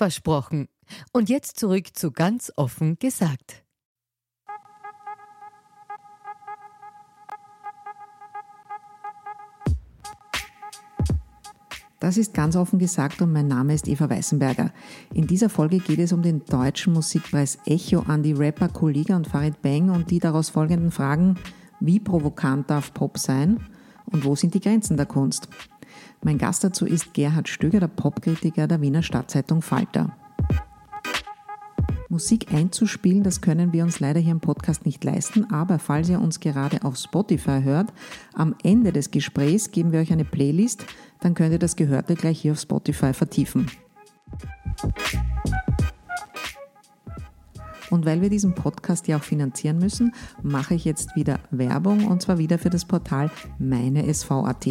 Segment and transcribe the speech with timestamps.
[0.00, 0.66] Versprochen.
[1.12, 3.64] Und jetzt zurück zu ganz offen gesagt.
[11.98, 14.72] Das ist ganz offen gesagt und mein Name ist Eva Weißenberger.
[15.12, 19.26] In dieser Folge geht es um den deutschen Musikpreis Echo an die Rapper Kollega und
[19.26, 21.38] Farid Bang und die daraus folgenden Fragen,
[21.78, 23.66] wie provokant darf Pop sein
[24.06, 25.50] und wo sind die Grenzen der Kunst?
[26.22, 30.16] Mein Gast dazu ist Gerhard Stöger, der Popkritiker der Wiener Stadtzeitung Falter.
[32.10, 36.20] Musik einzuspielen, das können wir uns leider hier im Podcast nicht leisten, aber falls ihr
[36.20, 37.92] uns gerade auf Spotify hört,
[38.34, 40.84] am Ende des Gesprächs geben wir euch eine Playlist,
[41.20, 43.70] dann könnt ihr das Gehörte gleich hier auf Spotify vertiefen.
[47.90, 52.22] Und weil wir diesen Podcast ja auch finanzieren müssen, mache ich jetzt wieder Werbung und
[52.22, 54.66] zwar wieder für das Portal meine SV.at.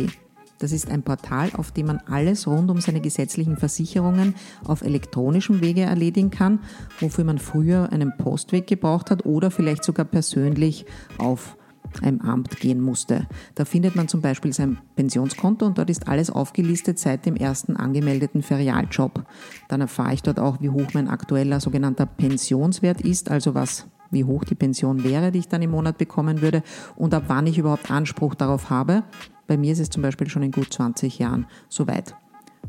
[0.59, 5.61] Das ist ein Portal, auf dem man alles rund um seine gesetzlichen Versicherungen auf elektronischem
[5.61, 6.59] Wege erledigen kann,
[6.99, 10.85] wofür man früher einen Postweg gebraucht hat oder vielleicht sogar persönlich
[11.17, 11.57] auf
[12.03, 13.27] einem Amt gehen musste.
[13.55, 17.77] Da findet man zum Beispiel sein Pensionskonto und dort ist alles aufgelistet seit dem ersten
[17.77, 19.25] angemeldeten Ferialjob.
[19.69, 24.23] Dann erfahre ich dort auch, wie hoch mein aktueller sogenannter Pensionswert ist, also was wie
[24.23, 26.63] hoch die Pension wäre, die ich dann im Monat bekommen würde
[26.95, 29.03] und ab wann ich überhaupt Anspruch darauf habe.
[29.49, 32.13] Bei mir ist es zum Beispiel schon in gut 20 Jahren soweit.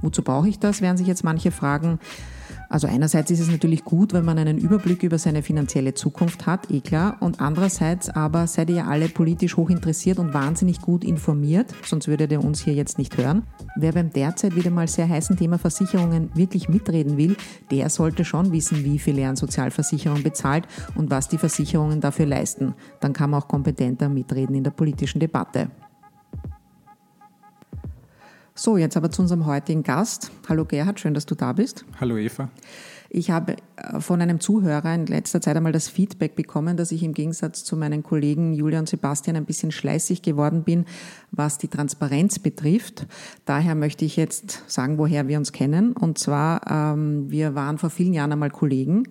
[0.01, 1.99] Wozu brauche ich das, werden sich jetzt manche fragen.
[2.71, 6.71] Also einerseits ist es natürlich gut, wenn man einen Überblick über seine finanzielle Zukunft hat,
[6.71, 7.17] eh klar.
[7.21, 12.09] Und andererseits aber seid ihr ja alle politisch hoch interessiert und wahnsinnig gut informiert, sonst
[12.09, 13.43] würdet ihr uns hier jetzt nicht hören.
[13.77, 17.37] Wer beim derzeit wieder mal sehr heißen Thema Versicherungen wirklich mitreden will,
[17.71, 22.25] der sollte schon wissen, wie viel er an Sozialversicherung bezahlt und was die Versicherungen dafür
[22.25, 22.75] leisten.
[23.01, 25.71] Dann kann man auch kompetenter mitreden in der politischen Debatte.
[28.63, 30.31] So, jetzt aber zu unserem heutigen Gast.
[30.47, 31.87] Hallo Gerhard, schön, dass du da bist.
[31.99, 32.51] Hallo Eva.
[33.09, 37.03] Ich habe äh, von einem Zuhörer in letzter Zeit einmal das Feedback bekommen, dass ich
[37.03, 40.85] im Gegensatz zu meinen Kollegen Julia und Sebastian ein bisschen schleißig geworden bin,
[41.31, 43.07] was die Transparenz betrifft.
[43.47, 45.95] Daher möchte ich jetzt sagen, woher wir uns kennen.
[45.95, 49.05] Und zwar, ähm, wir waren vor vielen Jahren einmal Kollegen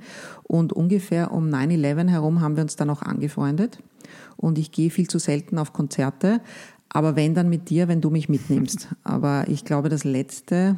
[0.44, 3.80] und ungefähr um 9-11 herum haben wir uns dann auch angefreundet.
[4.38, 6.40] Und ich gehe viel zu selten auf Konzerte,
[6.90, 8.90] aber wenn dann mit dir, wenn du mich mitnimmst.
[9.04, 10.76] Aber ich glaube, das letzte,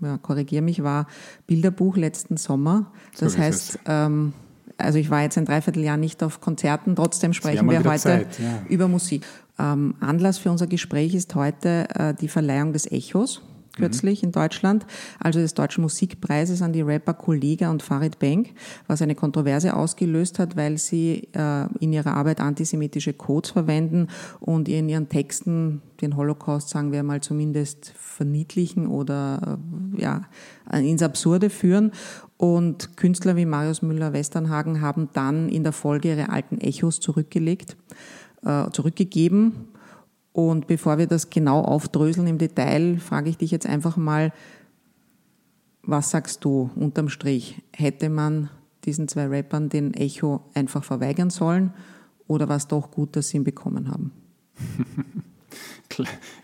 [0.00, 1.06] ja, korrigier mich, war
[1.46, 2.90] Bilderbuch letzten Sommer.
[3.18, 4.32] Das so heißt, ähm,
[4.78, 8.62] also ich war jetzt ein Dreivierteljahr nicht auf Konzerten, trotzdem sprechen wir heute Zeit, ja.
[8.68, 9.26] über Musik.
[9.58, 13.42] Ähm, Anlass für unser Gespräch ist heute äh, die Verleihung des Echos
[13.76, 14.28] kürzlich mhm.
[14.28, 14.86] in Deutschland,
[15.18, 18.48] also des Deutschen Musikpreises an die Rapper Kollega und Farid Bang,
[18.86, 24.08] was eine Kontroverse ausgelöst hat, weil sie äh, in ihrer Arbeit antisemitische Codes verwenden
[24.40, 29.58] und in ihren Texten den Holocaust, sagen wir mal, zumindest verniedlichen oder
[29.96, 30.22] äh, ja,
[30.72, 31.92] ins Absurde führen.
[32.36, 37.76] Und Künstler wie Marius Müller-Westernhagen haben dann in der Folge ihre alten Echos zurückgelegt,
[38.44, 39.68] äh, zurückgegeben
[40.32, 44.32] und bevor wir das genau aufdröseln im Detail, frage ich dich jetzt einfach mal,
[45.82, 47.62] was sagst du unterm Strich?
[47.74, 48.50] Hätte man
[48.84, 51.72] diesen zwei Rappern den Echo einfach verweigern sollen
[52.26, 54.12] oder war es doch gut, dass sie ihn bekommen haben?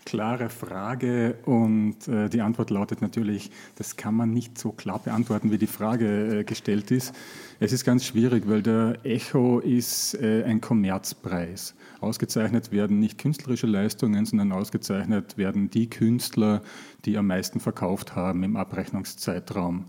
[0.05, 5.51] Klare Frage und äh, die Antwort lautet natürlich, das kann man nicht so klar beantworten,
[5.51, 7.13] wie die Frage äh, gestellt ist.
[7.59, 11.75] Es ist ganz schwierig, weil der Echo ist äh, ein Kommerzpreis.
[11.99, 16.61] Ausgezeichnet werden nicht künstlerische Leistungen, sondern ausgezeichnet werden die Künstler,
[17.05, 19.85] die am meisten verkauft haben im Abrechnungszeitraum.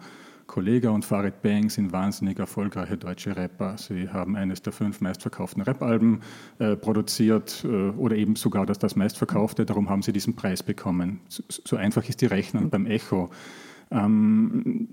[0.48, 3.76] Kollega und Farid Bang sind wahnsinnig erfolgreiche deutsche Rapper.
[3.76, 6.22] Sie haben eines der fünf meistverkauften Rap-Alben
[6.58, 9.66] äh, produziert äh, oder eben sogar das, das meistverkaufte.
[9.66, 11.20] Darum haben sie diesen Preis bekommen.
[11.28, 13.28] So, so einfach ist die Rechnung beim Echo.
[13.90, 14.88] Ähm,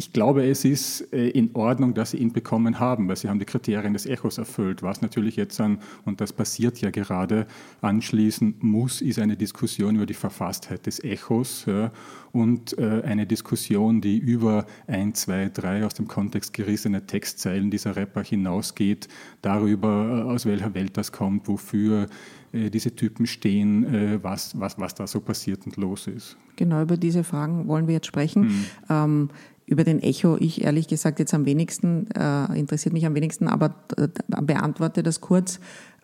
[0.00, 3.38] ich glaube, es ist äh, in Ordnung, dass sie ihn bekommen haben, weil sie haben
[3.38, 4.82] die Kriterien des Echos erfüllt.
[4.82, 7.46] Was natürlich jetzt an, und das passiert ja gerade,
[7.82, 11.92] anschließen muss, ist eine Diskussion über die Verfasstheit des Echos ja,
[12.32, 17.94] und äh, eine Diskussion, die über ein, zwei, drei aus dem Kontext gerissene Textzeilen dieser
[17.94, 19.06] Rapper hinausgeht,
[19.42, 22.06] darüber, äh, aus welcher Welt das kommt, wofür
[22.52, 26.36] diese Typen stehen, was, was, was da so passiert und los ist.
[26.56, 28.48] Genau über diese Fragen wollen wir jetzt sprechen.
[28.48, 28.64] Hm.
[28.88, 29.30] Ähm,
[29.70, 33.74] über den Echo ich ehrlich gesagt jetzt am wenigsten, äh, interessiert mich am wenigsten, aber
[33.96, 34.08] äh,
[34.42, 35.60] beantworte das kurz.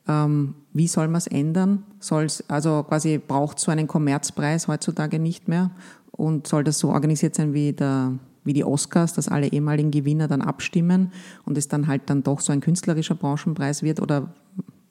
[0.08, 1.82] Ähm, wie soll man es ändern?
[1.98, 5.72] Soll's, also quasi braucht so einen Kommerzpreis heutzutage nicht mehr
[6.12, 8.12] und soll das so organisiert sein wie der
[8.44, 11.10] wie die Oscars, dass alle ehemaligen Gewinner dann abstimmen
[11.44, 14.32] und es dann halt dann doch so ein künstlerischer Branchenpreis wird oder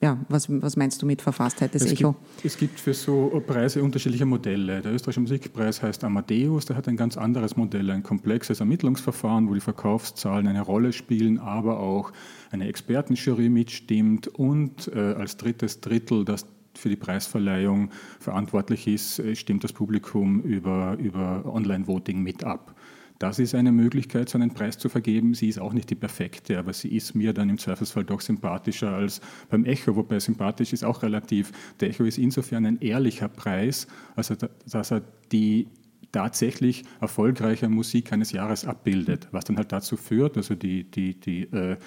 [0.01, 2.13] ja, was, was meinst du mit Verfasstheit des es Echo?
[2.13, 4.81] Gibt, es gibt für so Preise unterschiedliche Modelle.
[4.81, 9.53] Der österreichische Musikpreis heißt Amadeus, der hat ein ganz anderes Modell, ein komplexes Ermittlungsverfahren, wo
[9.53, 12.11] die Verkaufszahlen eine Rolle spielen, aber auch
[12.51, 16.45] eine Expertenjury mitstimmt und äh, als drittes Drittel, das
[16.77, 17.89] für die Preisverleihung
[18.19, 22.74] verantwortlich ist, äh, stimmt das Publikum über, über Online-Voting mit ab.
[23.19, 25.33] Das ist eine Möglichkeit, so einen Preis zu vergeben.
[25.33, 28.91] Sie ist auch nicht die perfekte, aber sie ist mir dann im Zweifelsfall doch sympathischer
[28.91, 31.51] als beim Echo, wobei sympathisch ist auch relativ.
[31.79, 34.35] Der Echo ist insofern ein ehrlicher Preis, also
[34.69, 35.01] dass er
[35.31, 35.67] die
[36.11, 41.43] tatsächlich erfolgreiche Musik eines Jahres abbildet, was dann halt dazu führt, also die, die, die
[41.43, 41.77] äh,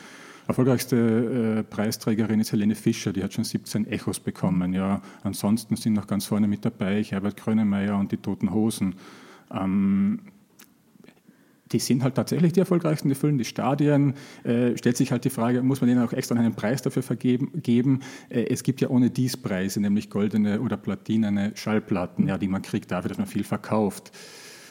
[0.47, 4.73] erfolgreichste äh, Preisträgerin ist Helene Fischer, die hat schon 17 Echos bekommen.
[4.73, 5.03] Ja.
[5.23, 8.95] Ansonsten sind noch ganz vorne mit dabei Herbert Grönemeyer und die Toten Hosen.
[9.51, 10.21] Ähm,
[11.73, 14.15] die sind halt tatsächlich die erfolgreichsten, die füllen die Stadien.
[14.45, 17.51] Äh, stellt sich halt die Frage, muss man denen auch extra einen Preis dafür vergeben,
[17.63, 18.01] geben?
[18.29, 22.63] Äh, es gibt ja ohne dies Preise, nämlich goldene oder platinene Schallplatten, ja, die man
[22.63, 24.13] kriegt dafür, dass man viel verkauft.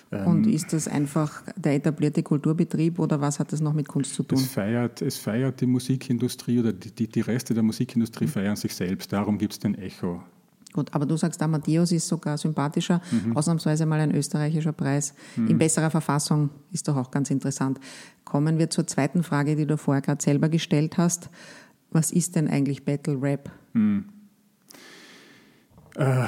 [0.10, 4.14] Und ähm, ist das einfach der etablierte Kulturbetrieb oder was hat das noch mit Kunst
[4.14, 4.38] zu tun?
[4.38, 8.74] Es feiert, es feiert die Musikindustrie oder die, die, die Reste der Musikindustrie feiern sich
[8.74, 9.12] selbst.
[9.12, 10.24] Darum gibt es den Echo.
[10.78, 13.36] Gut, aber du sagst, Amadeus ist sogar sympathischer, mhm.
[13.36, 15.16] ausnahmsweise mal ein österreichischer Preis.
[15.36, 15.48] Mhm.
[15.48, 17.80] In besserer Verfassung ist doch auch ganz interessant.
[18.26, 21.32] Kommen wir zur zweiten Frage, die du vorher gerade selber gestellt hast.
[21.90, 23.50] Was ist denn eigentlich Battle Rap?
[23.74, 24.06] Mhm.
[25.96, 26.28] Äh,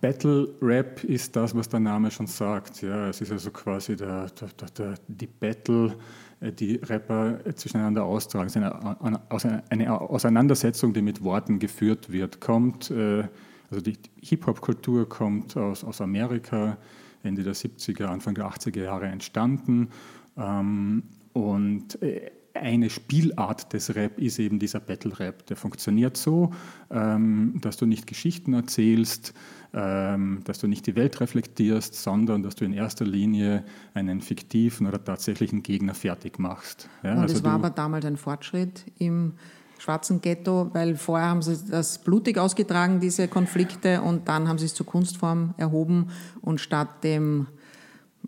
[0.00, 2.80] Battle Rap ist das, was der Name schon sagt.
[2.80, 5.94] Ja, es ist also quasi der, der, der, die Battle
[6.40, 8.46] die Rapper zwischeneinander austragen.
[8.46, 12.40] Es ist eine, eine Auseinandersetzung, die mit Worten geführt wird.
[12.40, 13.24] Kommt, äh,
[13.70, 16.78] also die Hip-Hop-Kultur kommt aus, aus Amerika,
[17.22, 19.90] Ende der 70er, Anfang der 80er Jahre entstanden.
[20.38, 21.02] Ähm,
[21.34, 25.46] und äh, eine Spielart des Rap ist eben dieser Battle Rap.
[25.46, 26.52] Der funktioniert so,
[26.90, 29.34] ähm, dass du nicht Geschichten erzählst,
[29.72, 33.64] dass du nicht die Welt reflektierst, sondern dass du in erster Linie
[33.94, 36.88] einen fiktiven oder tatsächlichen Gegner fertig machst.
[37.04, 39.34] Ja, und also es war aber damals ein Fortschritt im
[39.78, 44.66] schwarzen Ghetto, weil vorher haben sie das blutig ausgetragen, diese Konflikte, und dann haben sie
[44.66, 46.08] es zur Kunstform erhoben
[46.40, 47.46] und statt dem ähm,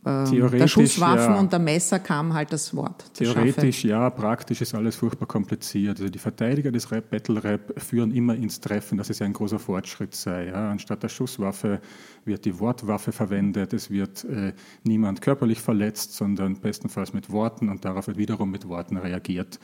[0.04, 1.38] der Schusswaffen ja.
[1.38, 3.04] und der Messer kam halt das Wort.
[3.14, 6.00] Theoretisch ja, praktisch ist alles furchtbar kompliziert.
[6.00, 9.32] Also die Verteidiger des Rap, Battle Rap führen immer ins Treffen, dass es ja ein
[9.32, 10.46] großer Fortschritt sei.
[10.46, 10.70] Ja.
[10.70, 11.80] Anstatt der Schusswaffe
[12.24, 17.84] wird die Wortwaffe verwendet, es wird äh, niemand körperlich verletzt, sondern bestenfalls mit Worten und
[17.84, 19.60] darauf wird wiederum mit Worten reagiert.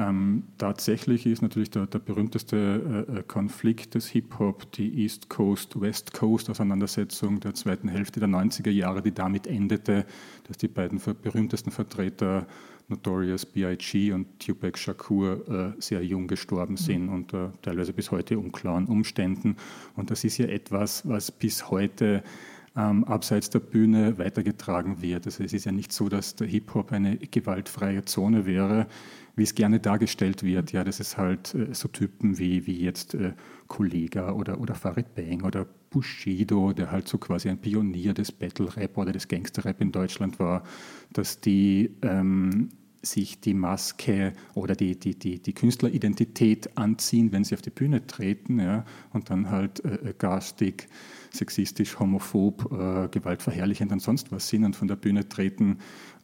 [0.00, 6.12] Ähm, tatsächlich ist natürlich der, der berühmteste äh, äh, Konflikt des Hip-Hop die East Coast-West
[6.14, 10.06] Coast-Auseinandersetzung der zweiten Hälfte der 90er Jahre, die damit endete,
[10.46, 12.46] dass die beiden berühmtesten Vertreter
[12.86, 14.12] Notorious B.I.G.
[14.12, 16.78] und Tupac Shakur äh, sehr jung gestorben mhm.
[16.78, 17.12] sind mhm.
[17.12, 19.56] unter teilweise bis heute unklaren Umständen.
[19.96, 22.22] Und das ist ja etwas, was bis heute
[22.76, 25.26] ähm, abseits der Bühne weitergetragen wird.
[25.26, 28.86] Also es ist ja nicht so, dass der Hip-Hop eine gewaltfreie Zone wäre
[29.38, 30.72] wie es gerne dargestellt wird.
[30.72, 33.32] Ja, das ist halt äh, so Typen wie, wie jetzt äh,
[33.68, 38.74] Kollega oder, oder Farid Bang oder Bushido, der halt so quasi ein Pionier des Battle
[38.76, 40.64] Rap oder des Gangster Rap in Deutschland war,
[41.12, 42.70] dass die ähm,
[43.02, 48.06] sich die Maske oder die, die, die, die Künstleridentität anziehen, wenn sie auf die Bühne
[48.06, 50.88] treten ja, und dann halt äh, äh garstig,
[51.30, 55.78] sexistisch, homophob, äh, gewaltverherrlichend und sonst was sind und von der Bühne treten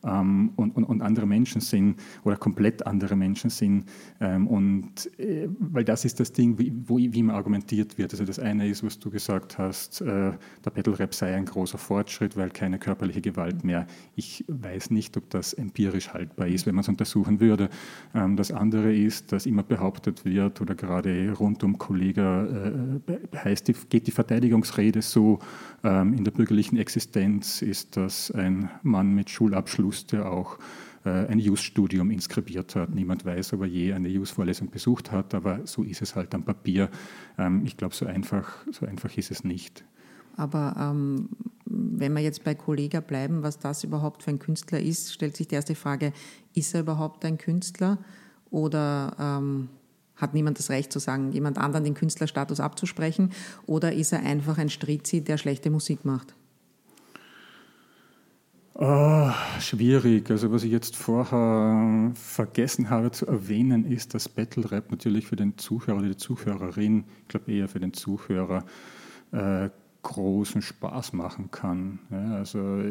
[0.05, 3.85] ähm, und, und, und, andere Menschen sind oder komplett andere Menschen sind.
[4.21, 8.13] Ähm, und äh, weil das ist das Ding, wie, wo, wie immer argumentiert wird.
[8.13, 10.33] Also das eine ist, was du gesagt hast, äh,
[10.65, 13.87] der Battle Rap sei ein großer Fortschritt, weil keine körperliche Gewalt mehr.
[14.17, 17.69] Ich weiß nicht, ob das empirisch haltbar ist, wenn man es untersuchen würde.
[18.15, 23.69] Ähm, das andere ist, dass immer behauptet wird oder gerade rund um Kollega äh, heißt,
[23.69, 25.39] die, geht die Verteidigungsrede so,
[25.85, 30.59] ähm, in der bürgerlichen Existenz ist das ein Mann mit Schulabschluss, der auch
[31.05, 32.95] äh, ein Jus-Studium inskribiert hat.
[32.95, 36.45] Niemand weiß, ob er je eine Jus-Vorlesung besucht hat, aber so ist es halt am
[36.45, 36.89] Papier.
[37.39, 39.85] Ähm, ich glaube, so einfach, so einfach ist es nicht.
[40.37, 41.29] Aber ähm,
[41.65, 45.49] wenn wir jetzt bei Kollega bleiben, was das überhaupt für ein Künstler ist, stellt sich
[45.49, 46.13] die erste Frage,
[46.55, 47.99] ist er überhaupt ein Künstler
[48.51, 49.69] oder ähm,
[50.17, 53.31] hat niemand das Recht zu sagen, jemand anderen den Künstlerstatus abzusprechen
[53.67, 56.35] oder ist er einfach ein Strizi, der schlechte Musik macht?
[58.77, 60.31] Oh, schwierig.
[60.31, 65.37] Also was ich jetzt vorher vergessen habe zu erwähnen, ist, dass Battle Rap natürlich für
[65.37, 68.65] den Zuhörer oder die Zuhörerin, ich glaube eher für den Zuhörer,
[69.31, 69.71] äh,
[70.03, 72.01] großen Spaß machen kann.
[72.11, 72.83] Ja, also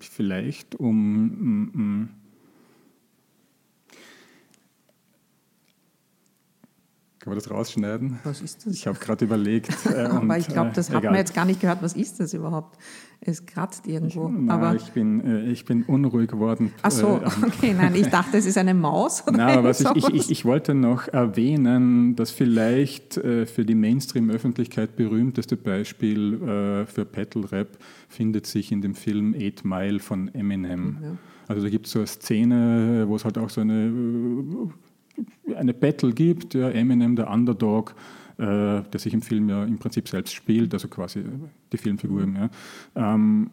[0.00, 2.08] vielleicht um, um, um
[7.20, 8.20] Kann man das rausschneiden?
[8.22, 8.74] Was ist das?
[8.74, 9.76] Ich habe gerade überlegt.
[9.88, 11.82] Äh, Aber ich glaube, das äh, hat man jetzt gar nicht gehört.
[11.82, 12.78] Was ist das überhaupt?
[13.20, 14.28] Es kratzt irgendwo.
[14.28, 16.72] Ich, na, aber ich, bin, äh, ich bin unruhig geworden.
[16.82, 19.24] Ach so, äh, okay, nein, ich dachte, es ist eine Maus.
[19.26, 23.74] Oder nein, aber was ich, ich, ich, wollte noch erwähnen, dass vielleicht äh, für die
[23.74, 30.32] Mainstream-Öffentlichkeit berühmteste Beispiel äh, für Battle Rap findet sich in dem Film Eight Mile von
[30.34, 30.98] Eminem.
[31.02, 31.16] Ja.
[31.48, 33.90] Also da gibt es so eine Szene, wo es halt auch so eine
[35.56, 37.94] eine Battle gibt, ja, Eminem, der Underdog,
[38.38, 41.24] äh, der sich im Film ja im Prinzip selbst spielt, also quasi
[41.72, 42.50] die Filmfiguren, ja,
[43.14, 43.50] ähm,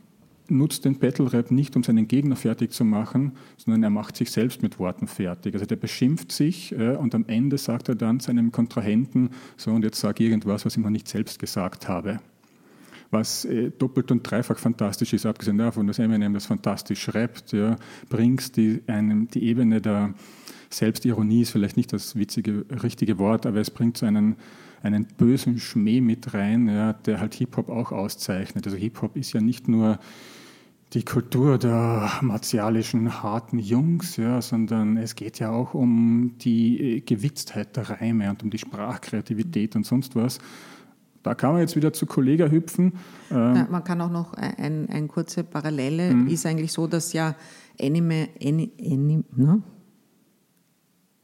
[0.49, 4.31] nutzt den Battle Rap nicht, um seinen Gegner fertig zu machen, sondern er macht sich
[4.31, 5.53] selbst mit Worten fertig.
[5.53, 9.83] Also der beschimpft sich äh, und am Ende sagt er dann seinem Kontrahenten, so und
[9.83, 12.19] jetzt sage irgendwas, was ich noch nicht selbst gesagt habe.
[13.11, 17.77] Was äh, doppelt und dreifach fantastisch ist, abgesehen davon, dass Eminem das fantastisch rappt, ja,
[18.09, 20.13] bringst die, einem, die Ebene der
[20.69, 24.35] Selbstironie ist vielleicht nicht das witzige, richtige Wort, aber es bringt so einen,
[24.81, 28.65] einen bösen Schmäh mit rein, ja, der halt Hip-Hop auch auszeichnet.
[28.65, 29.99] Also Hip-Hop ist ja nicht nur
[30.93, 37.75] die Kultur der martialischen, harten Jungs, ja, sondern es geht ja auch um die Gewitztheit
[37.75, 40.39] der Reime und um die Sprachkreativität und sonst was.
[41.23, 42.93] Da kann man jetzt wieder zu Kollega hüpfen.
[43.31, 46.27] Ähm man kann auch noch eine ein kurze Parallele, mhm.
[46.27, 47.35] ist eigentlich so, dass ja
[47.81, 49.63] Anime, Anime, Anime ne?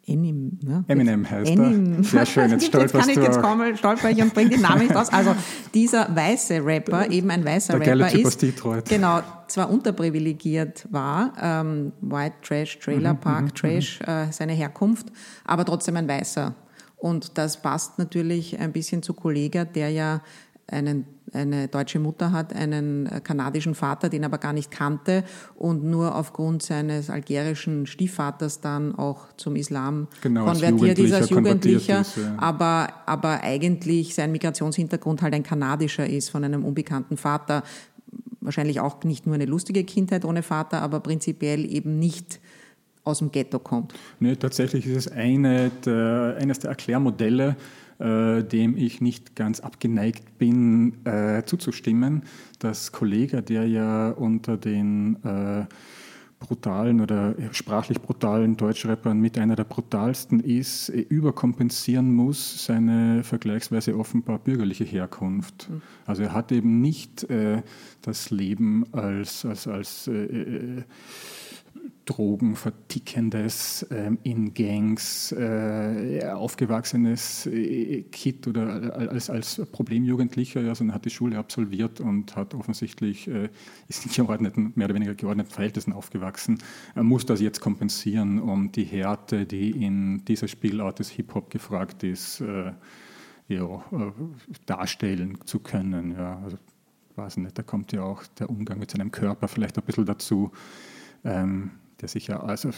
[0.08, 0.84] Enim, ne?
[0.88, 1.98] Eminem heißt Enim.
[1.98, 2.04] er.
[2.04, 4.80] Sehr schön, jetzt stolperst jetzt kann ich, jetzt komme, stolper ich und bringe den Namen
[4.82, 5.10] nicht raus.
[5.10, 5.36] Also
[5.74, 8.90] dieser weiße Rapper, eben ein weißer Der Rapper ist, Detroit.
[8.90, 14.08] genau, zwar unterprivilegiert war, ähm, White Trash, Trailer mhm, Park mhm, Trash, mhm.
[14.08, 15.08] äh, seine Herkunft,
[15.46, 16.56] aber trotzdem ein Weißer.
[16.98, 20.22] Und das passt natürlich ein bisschen zu Kollega, der ja
[20.72, 25.24] einen, eine deutsche Mutter hat, einen äh, kanadischen Vater, den er aber gar nicht kannte
[25.56, 32.02] und nur aufgrund seines algerischen Stiefvaters dann auch zum Islam genau, konvertiert ist als Jugendlicher,
[32.02, 32.36] ist, ja.
[32.38, 37.64] aber, aber eigentlich sein Migrationshintergrund halt ein kanadischer ist von einem unbekannten Vater.
[38.40, 42.40] Wahrscheinlich auch nicht nur eine lustige Kindheit ohne Vater, aber prinzipiell eben nicht
[43.04, 43.94] aus dem Ghetto kommt.
[44.20, 47.56] Nee, tatsächlich ist es eine der, eines der Erklärmodelle,
[48.02, 52.24] äh, dem ich nicht ganz abgeneigt bin, äh, zuzustimmen.
[52.60, 55.66] dass Kollege, der ja unter den äh,
[56.42, 63.96] brutalen oder sprachlich brutalen Deutschrappern mit einer der brutalsten ist, äh, überkompensieren muss seine vergleichsweise
[63.96, 65.70] offenbar bürgerliche Herkunft.
[65.70, 65.82] Mhm.
[66.06, 67.62] Also er hat eben nicht äh,
[68.02, 70.84] das Leben als, als, als äh,
[72.06, 81.06] drogenvertickendes, ähm, in Gangs äh, aufgewachsenes äh, Kind oder als, als Problemjugendlicher, ja, sondern hat
[81.06, 83.50] die Schule absolviert und hat offensichtlich, äh,
[83.88, 86.58] ist in geordneten, mehr oder weniger geordneten Verhältnissen aufgewachsen,
[86.96, 92.04] er muss das jetzt kompensieren, um die Härte, die in dieser Spielart des Hip-Hop gefragt
[92.04, 92.72] ist, äh,
[93.48, 94.12] ja, äh,
[94.66, 96.14] darstellen zu können.
[96.14, 96.42] Ja.
[96.44, 96.58] Also,
[97.16, 100.52] weiß nicht, da kommt ja auch der Umgang mit seinem Körper vielleicht ein bisschen dazu.
[101.24, 102.72] Ähm, der sich ja, also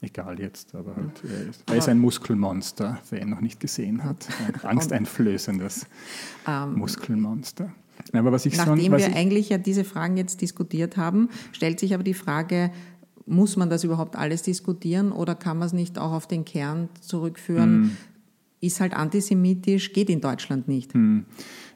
[0.00, 4.04] egal jetzt, aber halt, er, ist, er ist ein Muskelmonster, wer ihn noch nicht gesehen
[4.04, 4.28] hat.
[4.46, 5.86] Ein angsteinflößendes
[6.46, 7.72] ähm, Muskelmonster.
[8.12, 11.30] Aber was ich Nachdem schon, was wir ich, eigentlich ja diese Fragen jetzt diskutiert haben,
[11.52, 12.70] stellt sich aber die Frage,
[13.26, 16.88] muss man das überhaupt alles diskutieren oder kann man es nicht auch auf den Kern
[17.00, 17.82] zurückführen?
[17.84, 17.96] Hm.
[18.60, 20.94] Ist halt antisemitisch, geht in Deutschland nicht.
[20.94, 21.24] Hm.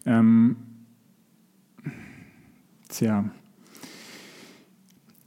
[0.07, 0.57] Ähm,
[2.89, 3.31] tja,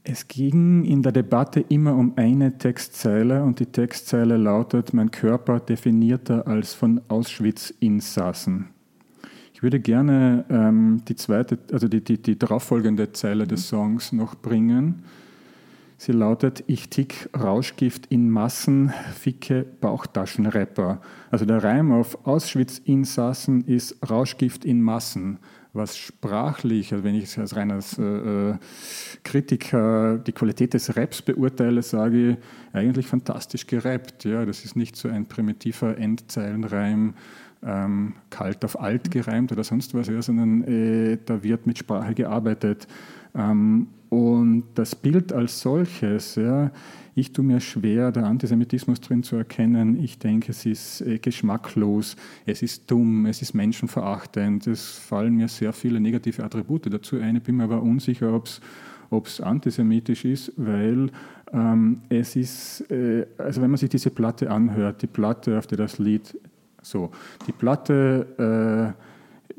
[0.05, 5.61] Es ging in der Debatte immer um eine Textzeile und die Textzeile lautet, mein Körper
[5.61, 8.67] definierter als von Auschwitz-Insassen.
[9.53, 14.35] Ich würde gerne ähm, die zweite, also die, die, die darauffolgende Zeile des Songs noch
[14.35, 15.03] bringen.
[15.97, 20.99] Sie lautet, ich tick Rauschgift in Massen, ficke Bauchtaschenrapper.
[21.31, 25.39] Also der Reim auf Auschwitz-Insassen ist Rauschgift in Massen
[25.73, 28.55] was sprachlich, also wenn ich als reiner äh, äh,
[29.23, 32.37] Kritiker die Qualität des Raps beurteile, sage ich,
[32.73, 34.23] eigentlich fantastisch gerappt.
[34.23, 37.15] Ja, das ist nicht so ein primitiver Endzeilenreim,
[37.65, 42.87] ähm, kalt auf alt gereimt oder sonst was, sondern äh, da wird mit Sprache gearbeitet.
[43.35, 46.69] Ähm, und das Bild als solches, ja,
[47.15, 50.03] ich tue mir schwer, da Antisemitismus drin zu erkennen.
[50.03, 52.15] Ich denke, es ist äh, geschmacklos,
[52.45, 54.67] es ist dumm, es ist menschenverachtend.
[54.67, 57.37] Es fallen mir sehr viele negative Attribute dazu ein.
[57.37, 58.31] Ich bin mir aber unsicher,
[59.09, 61.09] ob es antisemitisch ist, weil
[61.51, 65.79] ähm, es ist, äh, also wenn man sich diese Platte anhört, die Platte, auf der
[65.79, 66.37] das Lied,
[66.83, 67.09] so,
[67.47, 69.12] die Platte, äh,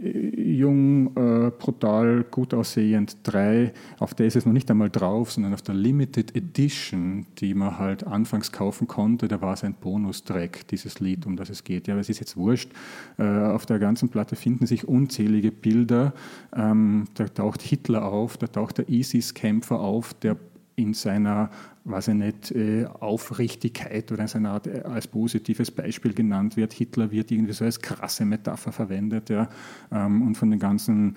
[0.05, 3.73] jung, äh, brutal, gut aussehend 3.
[3.99, 7.79] Auf der ist es noch nicht einmal drauf, sondern auf der Limited Edition, die man
[7.79, 11.87] halt anfangs kaufen konnte, da war es ein Bonustrack, dieses Lied, um das es geht.
[11.87, 12.71] Ja, aber es ist jetzt wurscht.
[13.19, 16.13] Äh, auf der ganzen Platte finden sich unzählige Bilder.
[16.55, 20.37] Ähm, da taucht Hitler auf, da taucht der ISIS-Kämpfer auf, der
[20.77, 21.51] in seiner
[21.85, 26.73] weiß ich nicht, äh, Aufrichtigkeit oder seiner Art äh, als positives Beispiel genannt wird.
[26.73, 29.29] Hitler wird irgendwie so als krasse Metapher verwendet.
[29.29, 29.49] Ja,
[29.93, 31.17] ähm, und von den ganzen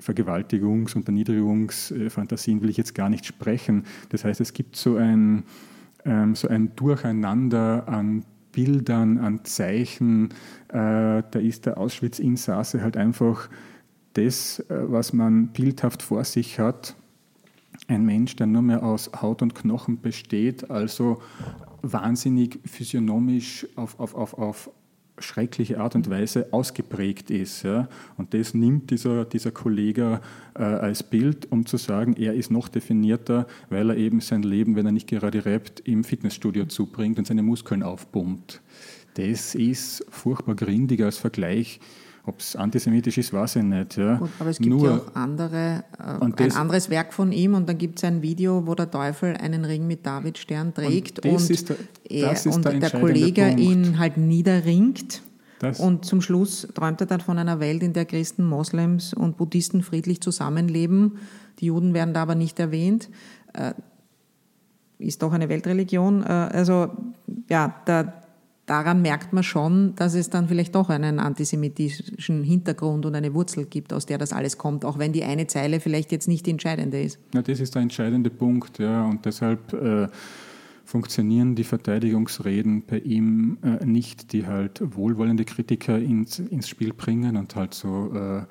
[0.00, 3.84] Vergewaltigungs- und Erniedrigungsfantasien will ich jetzt gar nicht sprechen.
[4.10, 5.44] Das heißt, es gibt so ein,
[6.04, 10.30] ähm, so ein Durcheinander an Bildern, an Zeichen.
[10.68, 13.48] Äh, da ist der Auschwitz-Insasse halt einfach
[14.14, 16.96] das, was man bildhaft vor sich hat
[17.88, 21.20] ein Mensch, der nur mehr aus Haut und Knochen besteht, also
[21.82, 24.70] wahnsinnig physiognomisch auf, auf, auf, auf
[25.18, 27.64] schreckliche Art und Weise ausgeprägt ist.
[27.64, 27.88] Ja.
[28.16, 30.20] Und das nimmt dieser, dieser Kollege
[30.54, 34.76] äh, als Bild, um zu sagen, er ist noch definierter, weil er eben sein Leben,
[34.76, 38.60] wenn er nicht gerade rappt, im Fitnessstudio zubringt und seine Muskeln aufpumpt.
[39.14, 41.80] Das ist furchtbar grindig als Vergleich
[42.24, 43.96] ob es antisemitisch ist, weiß ich nicht.
[43.96, 44.16] Ja.
[44.16, 47.54] Gut, aber es gibt Nur, ja auch andere, äh, ein das, anderes Werk von ihm
[47.54, 51.32] und dann gibt es ein Video, wo der Teufel einen Ring mit Davidstern trägt und,
[51.32, 51.76] und, der,
[52.10, 53.60] er, und der, der Kollege Punkt.
[53.60, 55.22] ihn halt niederringt.
[55.60, 55.80] Das.
[55.80, 59.82] Und zum Schluss träumt er dann von einer Welt, in der Christen, Moslems und Buddhisten
[59.82, 61.18] friedlich zusammenleben.
[61.58, 63.08] Die Juden werden da aber nicht erwähnt.
[63.54, 63.72] Äh,
[64.98, 66.22] ist doch eine Weltreligion.
[66.22, 66.90] Äh, also
[67.48, 68.12] ja, da,
[68.68, 73.64] daran merkt man schon, dass es dann vielleicht doch einen antisemitischen Hintergrund und eine Wurzel
[73.64, 76.50] gibt, aus der das alles kommt, auch wenn die eine Zeile vielleicht jetzt nicht die
[76.50, 77.18] entscheidende ist.
[77.34, 80.08] Ja, das ist der entscheidende Punkt, ja, und deshalb äh,
[80.84, 87.36] funktionieren die Verteidigungsreden bei ihm äh, nicht, die halt wohlwollende Kritiker ins, ins Spiel bringen
[87.36, 88.42] und halt so, äh,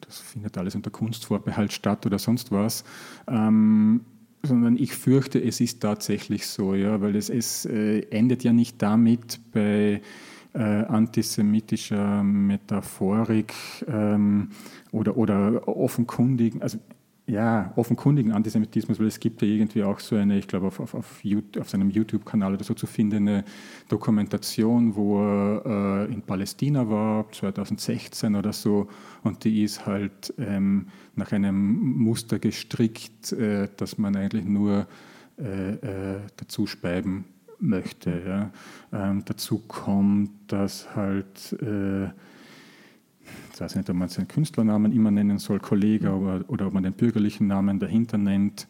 [0.00, 2.84] das findet alles unter Kunstvorbehalt statt oder sonst was.
[3.28, 4.02] Ähm,
[4.42, 8.80] sondern ich fürchte, es ist tatsächlich so, ja, weil es, es äh, endet ja nicht
[8.80, 10.00] damit bei
[10.54, 13.54] äh, antisemitischer Metaphorik
[13.86, 14.50] ähm,
[14.92, 16.78] oder, oder offenkundigen, also
[17.30, 20.94] ja, offenkundigen Antisemitismus, weil es gibt ja irgendwie auch so eine, ich glaube, auf, auf,
[20.94, 21.22] auf,
[21.58, 23.44] auf seinem YouTube-Kanal oder so zu finden, eine
[23.88, 28.88] Dokumentation, wo er äh, in Palästina war, 2016 oder so,
[29.22, 34.86] und die ist halt ähm, nach einem Muster gestrickt, äh, dass man eigentlich nur
[35.38, 37.26] äh, äh dazu schreiben
[37.60, 38.22] möchte.
[38.26, 38.50] Ja.
[38.92, 42.08] Ähm, dazu kommt, dass halt äh,
[43.52, 46.82] ich weiß nicht, ob man seinen Künstlernamen immer nennen soll, Kollege, oder, oder ob man
[46.82, 48.66] den bürgerlichen Namen dahinter nennt,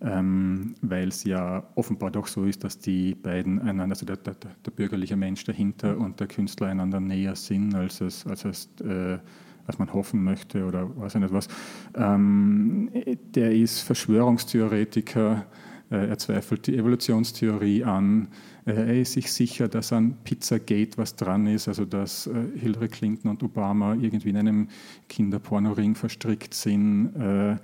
[0.00, 4.34] ähm, weil es ja offenbar doch so ist, dass die beiden einander, also der, der,
[4.34, 9.18] der bürgerliche Mensch dahinter und der Künstler einander näher sind, als es, als es äh,
[9.66, 11.48] als man hoffen möchte oder weiß ich nicht was.
[11.94, 12.90] Ähm,
[13.34, 15.46] der ist Verschwörungstheoretiker,
[15.90, 18.28] äh, er zweifelt die Evolutionstheorie an,
[18.66, 23.30] er ist sich sicher, dass an Pizzagate was dran ist, also dass äh, Hillary Clinton
[23.30, 24.68] und Obama irgendwie in einem
[25.08, 27.56] Kinderpornoring verstrickt sind, äh,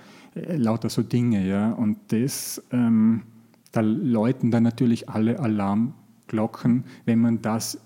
[0.56, 1.46] lauter so Dinge.
[1.46, 1.72] Ja.
[1.72, 3.22] Und das, ähm,
[3.72, 7.80] da läuten dann natürlich alle Alarmglocken, wenn man das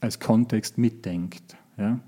[0.00, 1.56] als Kontext mitdenkt.
[1.78, 2.00] Ja.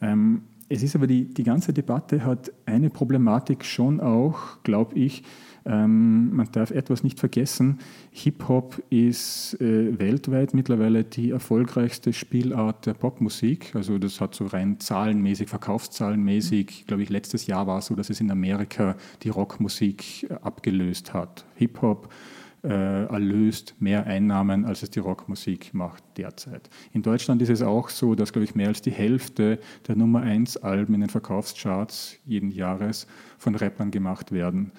[0.00, 5.24] Ähm, es ist aber die, die ganze Debatte hat eine Problematik schon auch, glaube ich,
[5.68, 7.78] ähm, man darf etwas nicht vergessen,
[8.10, 13.76] Hip-Hop ist äh, weltweit mittlerweile die erfolgreichste Spielart der Popmusik.
[13.76, 18.08] Also das hat so rein zahlenmäßig, verkaufszahlenmäßig, glaube ich, letztes Jahr war es so, dass
[18.08, 21.44] es in Amerika die Rockmusik äh, abgelöst hat.
[21.56, 22.08] Hip-Hop
[22.64, 26.70] äh, erlöst mehr Einnahmen, als es die Rockmusik macht derzeit.
[26.94, 30.22] In Deutschland ist es auch so, dass, glaube ich, mehr als die Hälfte der Nummer
[30.22, 34.72] 1 Alben in den Verkaufscharts jeden Jahres von Rappern gemacht werden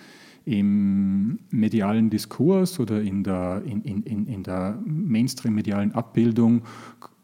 [0.49, 6.63] im medialen Diskurs oder in der, in, in, in der Mainstream-medialen Abbildung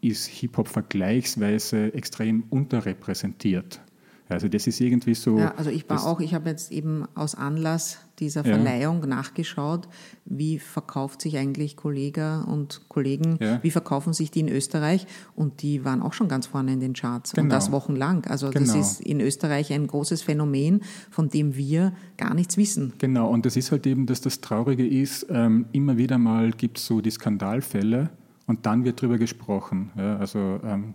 [0.00, 3.80] ist Hip-Hop vergleichsweise extrem unterrepräsentiert.
[4.28, 5.38] Also das ist irgendwie so.
[5.38, 9.06] Ja, also ich war auch, ich habe jetzt eben aus Anlass dieser Verleihung ja.
[9.06, 9.88] nachgeschaut,
[10.24, 13.62] wie verkauft sich eigentlich Kollege und Kollegen, ja.
[13.62, 16.94] wie verkaufen sich die in Österreich und die waren auch schon ganz vorne in den
[16.94, 17.44] Charts genau.
[17.44, 18.24] und das wochenlang.
[18.26, 18.64] Also genau.
[18.66, 22.94] das ist in Österreich ein großes Phänomen, von dem wir gar nichts wissen.
[22.98, 26.78] Genau, und das ist halt eben, dass das Traurige ist, ähm, immer wieder mal gibt
[26.78, 28.10] es so die Skandalfälle
[28.46, 29.90] und dann wird darüber gesprochen.
[29.96, 30.94] Ja, also ähm,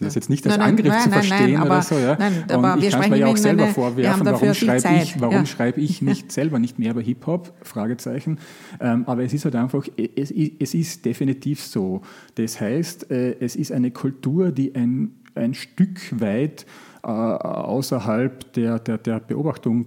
[0.00, 1.96] das jetzt nicht als nein, Angriff nein, zu nein, verstehen oder so.
[1.96, 2.16] Ja.
[2.18, 5.20] Nein, aber und ich kann es mir ja auch selber eine, vorwerfen, warum schreibe ich,
[5.20, 5.46] warum ja.
[5.46, 7.52] schreibe ich nicht selber nicht mehr über Hip-Hop?
[7.62, 8.38] Fragezeichen.
[8.80, 12.02] Ähm, aber es ist halt einfach, es, es, ist definitiv so.
[12.34, 16.66] Das heißt, äh, es ist eine Kultur, die ein, ein Stück weit
[17.04, 19.86] äh, außerhalb der, der, der Beobachtung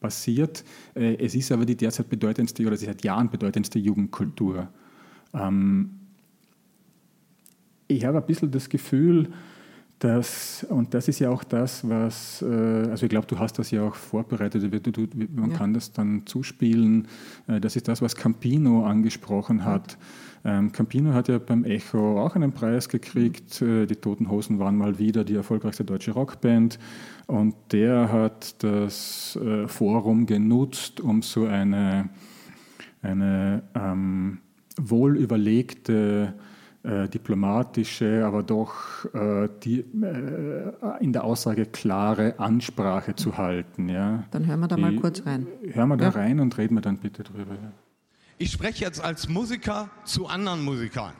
[0.00, 0.64] passiert.
[0.94, 4.68] Äh, es ist aber die derzeit bedeutendste oder seit Jahren bedeutendste Jugendkultur.
[5.32, 6.01] Ähm,
[7.88, 9.28] ich habe ein bisschen das Gefühl,
[10.02, 13.70] dass, und das ist ja auch das, was, äh, also ich glaube, du hast das
[13.70, 14.62] ja auch vorbereitet,
[15.32, 15.56] man ja.
[15.56, 17.06] kann das dann zuspielen.
[17.46, 19.96] Äh, das ist das, was Campino angesprochen hat.
[20.44, 23.62] Ähm, Campino hat ja beim Echo auch einen Preis gekriegt.
[23.62, 26.80] Äh, die Toten Hosen waren mal wieder die erfolgreichste deutsche Rockband.
[27.28, 32.10] Und der hat das Forum genutzt, um so eine,
[33.00, 34.38] eine ähm,
[34.76, 36.34] wohlüberlegte
[36.84, 43.88] äh, diplomatische, aber doch äh, die, äh, in der Aussage klare Ansprache zu halten.
[43.88, 44.24] Ja.
[44.32, 45.46] Dann hören wir da die, mal kurz rein.
[45.62, 46.10] Hören wir da ja.
[46.10, 47.54] rein und reden wir dann bitte drüber.
[47.54, 47.72] Ja.
[48.38, 51.12] Ich spreche jetzt als Musiker zu anderen Musikern.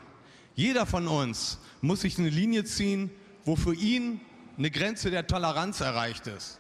[0.57, 3.11] Jeder von uns muss sich eine Linie ziehen,
[3.44, 4.20] wo für ihn
[4.59, 6.59] eine Grenze der Toleranz erreicht ist.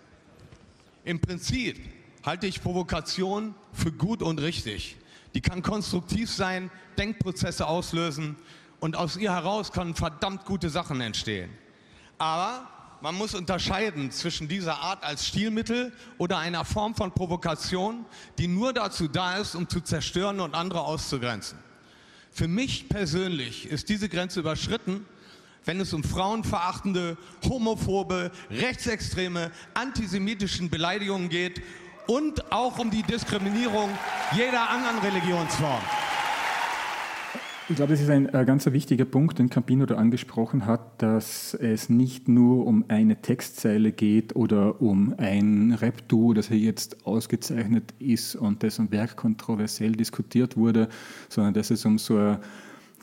[1.04, 1.80] Im Prinzip
[2.24, 4.96] halte ich Provokation für gut und richtig.
[5.34, 8.36] Die kann konstruktiv sein, Denkprozesse auslösen
[8.82, 11.48] und aus ihr heraus können verdammt gute Sachen entstehen.
[12.18, 12.66] Aber
[13.00, 18.04] man muss unterscheiden zwischen dieser Art als Stilmittel oder einer Form von Provokation,
[18.38, 21.58] die nur dazu da ist, um zu zerstören und andere auszugrenzen.
[22.32, 25.06] Für mich persönlich ist diese Grenze überschritten,
[25.64, 27.16] wenn es um frauenverachtende,
[27.48, 31.62] homophobe, rechtsextreme, antisemitischen Beleidigungen geht
[32.08, 33.96] und auch um die Diskriminierung
[34.34, 35.82] jeder anderen Religionsform.
[37.72, 41.54] Ich glaube, das ist ein äh, ganz wichtiger Punkt, den Campino da angesprochen hat, dass
[41.54, 47.94] es nicht nur um eine Textzeile geht oder um ein Rap-Duo, das hier jetzt ausgezeichnet
[47.98, 50.90] ist und dessen Werk kontroversiell diskutiert wurde,
[51.30, 52.40] sondern dass es um so eine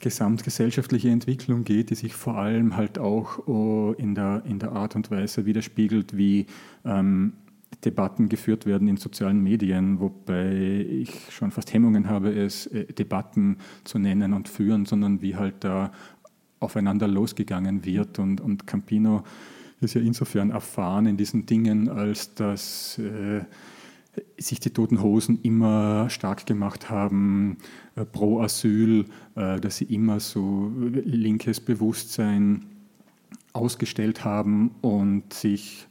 [0.01, 4.95] gesamtgesellschaftliche Entwicklung geht, die sich vor allem halt auch oh, in der, in der Art
[4.95, 6.45] und Weise widerspiegelt, wie
[6.85, 7.33] ähm,
[7.85, 13.57] Debatten geführt werden in sozialen Medien, wobei ich schon fast Hemmungen habe, es äh, Debatten
[13.83, 15.91] zu nennen und führen, sondern wie halt da
[16.59, 18.19] aufeinander losgegangen wird.
[18.19, 19.23] Und, und Campino
[19.81, 23.41] ist ja insofern erfahren in diesen Dingen, als dass äh,
[24.37, 27.57] sich die Toten Hosen immer stark gemacht haben
[27.95, 29.05] äh, pro Asyl,
[29.35, 32.65] äh, dass sie immer so linkes Bewusstsein
[33.53, 35.88] ausgestellt haben und sich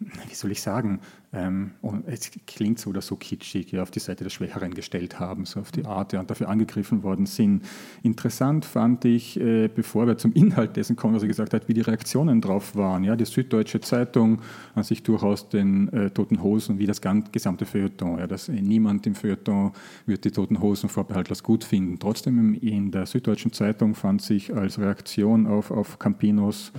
[0.00, 1.00] wie soll ich sagen,
[1.32, 1.72] ähm,
[2.06, 5.60] es klingt so oder so kitschig, ja, auf die Seite der Schwächeren gestellt haben, so
[5.60, 7.64] auf die Art ja, und dafür angegriffen worden sind.
[8.02, 11.74] Interessant fand ich, äh, bevor wir zum Inhalt dessen kommen, was er gesagt hat, wie
[11.74, 13.02] die Reaktionen drauf waren.
[13.04, 14.40] Ja, die Süddeutsche Zeitung
[14.74, 18.18] an sich durchaus den äh, Toten Hosen wie das gesamte Feuilleton.
[18.18, 19.72] Ja, dass, äh, niemand im Feuilleton
[20.06, 21.98] wird die Toten Hosen vorbehaltlos gut finden.
[21.98, 26.72] Trotzdem in der Süddeutschen Zeitung fand sich als Reaktion auf, auf Campinos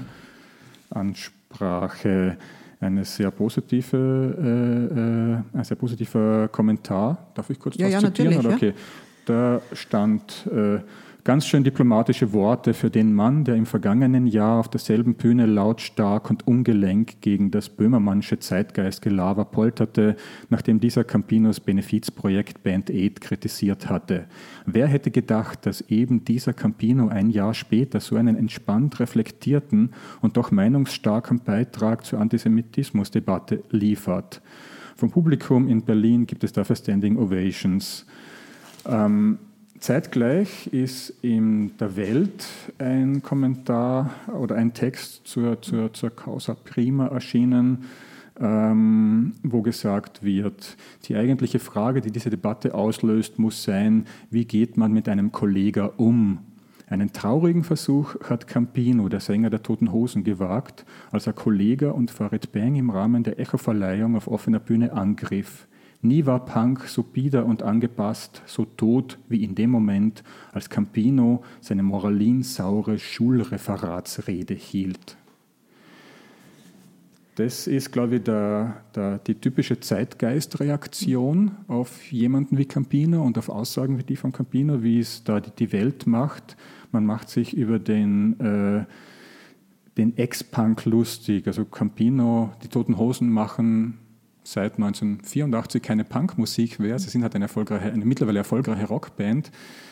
[0.89, 2.38] Ansprache
[2.80, 3.98] eine sehr positive,
[4.38, 7.28] äh, äh, ein sehr positiver Kommentar.
[7.34, 8.38] Darf ich kurz ja, ja, zitieren?
[8.38, 8.56] Oder?
[8.56, 8.74] Okay.
[9.26, 10.80] Da stand, äh,
[11.26, 16.30] Ganz schön diplomatische Worte für den Mann, der im vergangenen Jahr auf derselben Bühne lautstark
[16.30, 20.18] und ungelenk gegen das Böhmermannsche Zeitgeistgelaber polterte,
[20.52, 24.26] nachdem dieser Campinos Benefizprojekt Band Aid kritisiert hatte.
[24.68, 30.38] Wer hätte gedacht, dass eben dieser Campino ein Jahr später so einen entspannt reflektierten und
[30.38, 34.44] doch meinungsstarken Beitrag zur Antisemitismusdebatte liefert?
[34.96, 38.06] Vom Publikum in Berlin gibt es dafür Standing Ovations.
[38.88, 39.40] Ähm,
[39.80, 47.08] Zeitgleich ist in der Welt ein Kommentar oder ein Text zur, zur, zur Causa Prima
[47.08, 47.86] erschienen,
[48.40, 54.78] ähm, wo gesagt wird, die eigentliche Frage, die diese Debatte auslöst, muss sein, wie geht
[54.78, 56.40] man mit einem Kollega um?
[56.88, 62.12] Einen traurigen Versuch hat Campino, der Sänger der Toten Hosen, gewagt, als er Kollega und
[62.12, 65.68] Farid Bang im Rahmen der Echo-Verleihung auf offener Bühne angriff.
[66.06, 71.44] Nie war Punk so bieder und angepasst, so tot wie in dem Moment, als Campino
[71.62, 75.18] seine moralinsaure Schulreferatsrede hielt.
[77.36, 83.50] Das ist, glaube ich, der, der, die typische Zeitgeistreaktion auf jemanden wie Campino und auf
[83.50, 86.56] Aussagen wie die von Campino, wie es da die, Welt macht.
[86.91, 88.86] Man macht sich über den, äh,
[89.98, 91.48] den Ex-Punk lustig.
[91.48, 94.05] Also Campino, die Toten Hosen machen
[94.46, 96.98] seit 1984 keine Punkmusik mehr.
[97.00, 99.52] Sie sind halt eine, erfolgreiche, eine mittlerweile erfolgreiche Rockband.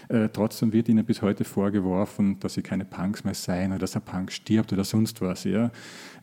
[0.10, 3.96] Äh, trotzdem wird ihnen bis heute vorgeworfen, dass sie keine Punks mehr seien oder dass
[3.96, 5.44] ein Punk stirbt oder sonst was.
[5.44, 5.72] Ja.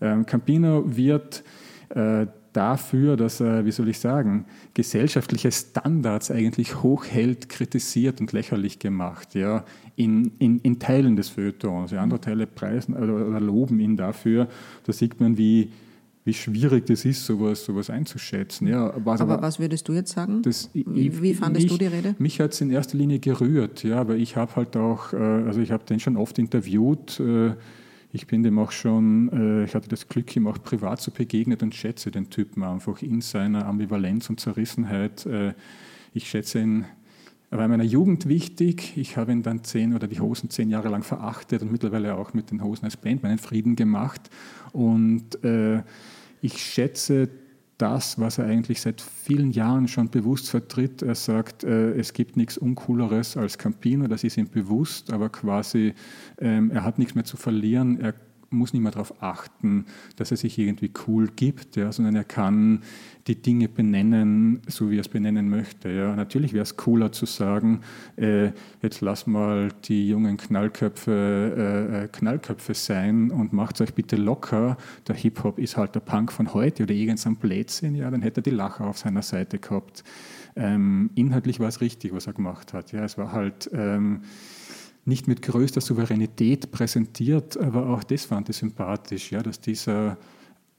[0.01, 1.43] Ähm, Campino wird
[1.90, 8.79] äh, dafür, dass er, wie soll ich sagen, gesellschaftliche Standards eigentlich hochhält, kritisiert und lächerlich
[8.79, 9.64] gemacht, ja,
[9.97, 11.90] in, in, in Teilen des Feuilletons.
[11.90, 14.49] Ja, andere Teile preisen oder, oder loben ihn dafür.
[14.85, 15.73] Da sieht man, wie
[16.31, 18.69] wie schwierig das ist, sowas, sowas einzuschätzen.
[18.69, 20.43] Ja, was aber, aber, was würdest du jetzt sagen?
[20.43, 22.14] Das, wie, wie fandest mich, du die Rede?
[22.19, 25.61] Mich hat es in erster Linie gerührt, ja, weil ich habe halt auch, äh, also
[25.61, 27.55] ich habe den schon oft interviewt, äh,
[28.12, 31.59] ich bin dem auch schon, äh, ich hatte das Glück, ihm auch privat zu begegnen
[31.61, 35.29] und schätze den Typen einfach in seiner Ambivalenz und Zerrissenheit.
[36.12, 36.85] Ich schätze ihn
[37.51, 38.97] er war in meiner Jugend wichtig.
[38.97, 42.33] Ich habe ihn dann zehn oder die Hosen zehn Jahre lang verachtet und mittlerweile auch
[42.33, 44.31] mit den Hosen als Band meinen Frieden gemacht.
[44.73, 45.83] Und äh,
[46.40, 47.29] ich schätze
[47.79, 51.03] das, was er eigentlich seit vielen Jahren schon bewusst vertritt.
[51.03, 55.94] Er sagt, äh, es gibt nichts Uncooleres als Campino, das ist ihm bewusst, aber quasi,
[56.38, 57.98] ähm, er hat nichts mehr zu verlieren.
[58.00, 58.14] Er
[58.50, 59.86] muss nicht mehr darauf achten,
[60.16, 62.82] dass er sich irgendwie cool gibt, ja, sondern er kann
[63.28, 65.88] die Dinge benennen, so wie er es benennen möchte.
[65.88, 66.16] Ja.
[66.16, 67.80] Natürlich wäre es cooler zu sagen,
[68.16, 68.50] äh,
[68.82, 74.76] jetzt lass mal die jungen Knallköpfe äh, äh Knallköpfe sein und macht euch bitte locker.
[75.06, 78.42] Der Hip-Hop ist halt der Punk von heute oder irgendein Blödsinn, ja, dann hätte er
[78.42, 80.02] die Lacher auf seiner Seite gehabt.
[80.56, 82.90] Ähm, inhaltlich war es richtig, was er gemacht hat.
[82.90, 83.04] Ja.
[83.04, 83.70] Es war halt...
[83.72, 84.22] Ähm,
[85.11, 90.16] nicht mit größter Souveränität präsentiert, aber auch das fand ich sympathisch, ja, dass dieser,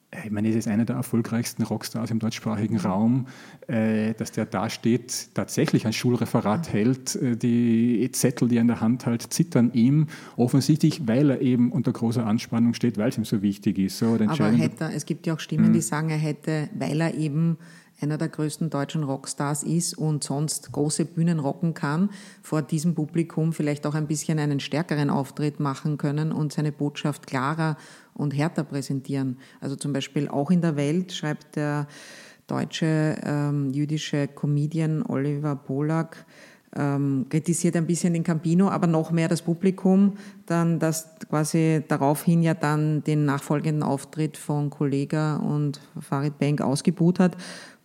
[0.09, 3.27] äh, ich meine, es ist einer der erfolgreichsten Rockstars im deutschsprachigen Raum,
[3.67, 8.67] äh, dass der da steht, tatsächlich ein Schulreferat hält, äh, die Zettel, die er in
[8.67, 13.17] der Hand hält, zittern ihm, offensichtlich, weil er eben unter großer Anspannung steht, weil es
[13.17, 13.99] ihm so wichtig ist.
[13.99, 15.73] So, aber hätte, es gibt ja auch Stimmen, hm.
[15.73, 17.57] die sagen, er hätte, weil er eben
[18.01, 22.09] einer der größten deutschen Rockstars ist und sonst große Bühnen rocken kann,
[22.41, 27.27] vor diesem Publikum vielleicht auch ein bisschen einen stärkeren Auftritt machen können und seine Botschaft
[27.27, 27.77] klarer
[28.13, 29.37] und härter präsentieren.
[29.59, 31.87] Also zum Beispiel auch in der Welt schreibt der
[32.47, 36.25] deutsche ähm, jüdische Comedian Oliver Polak,
[36.75, 42.41] ähm, kritisiert ein bisschen den Campino, aber noch mehr das Publikum, dann das quasi daraufhin
[42.41, 47.35] ja dann den nachfolgenden Auftritt von Kollega und Farid Bank ausgebuht hat.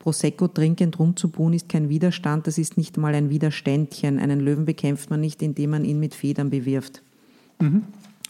[0.07, 4.21] Prosecco trinkend rumzubuhen ist kein Widerstand, das ist nicht mal ein Widerständchen.
[4.21, 7.03] Einen Löwen bekämpft man nicht, indem man ihn mit Federn bewirft.
[7.59, 7.83] Mhm.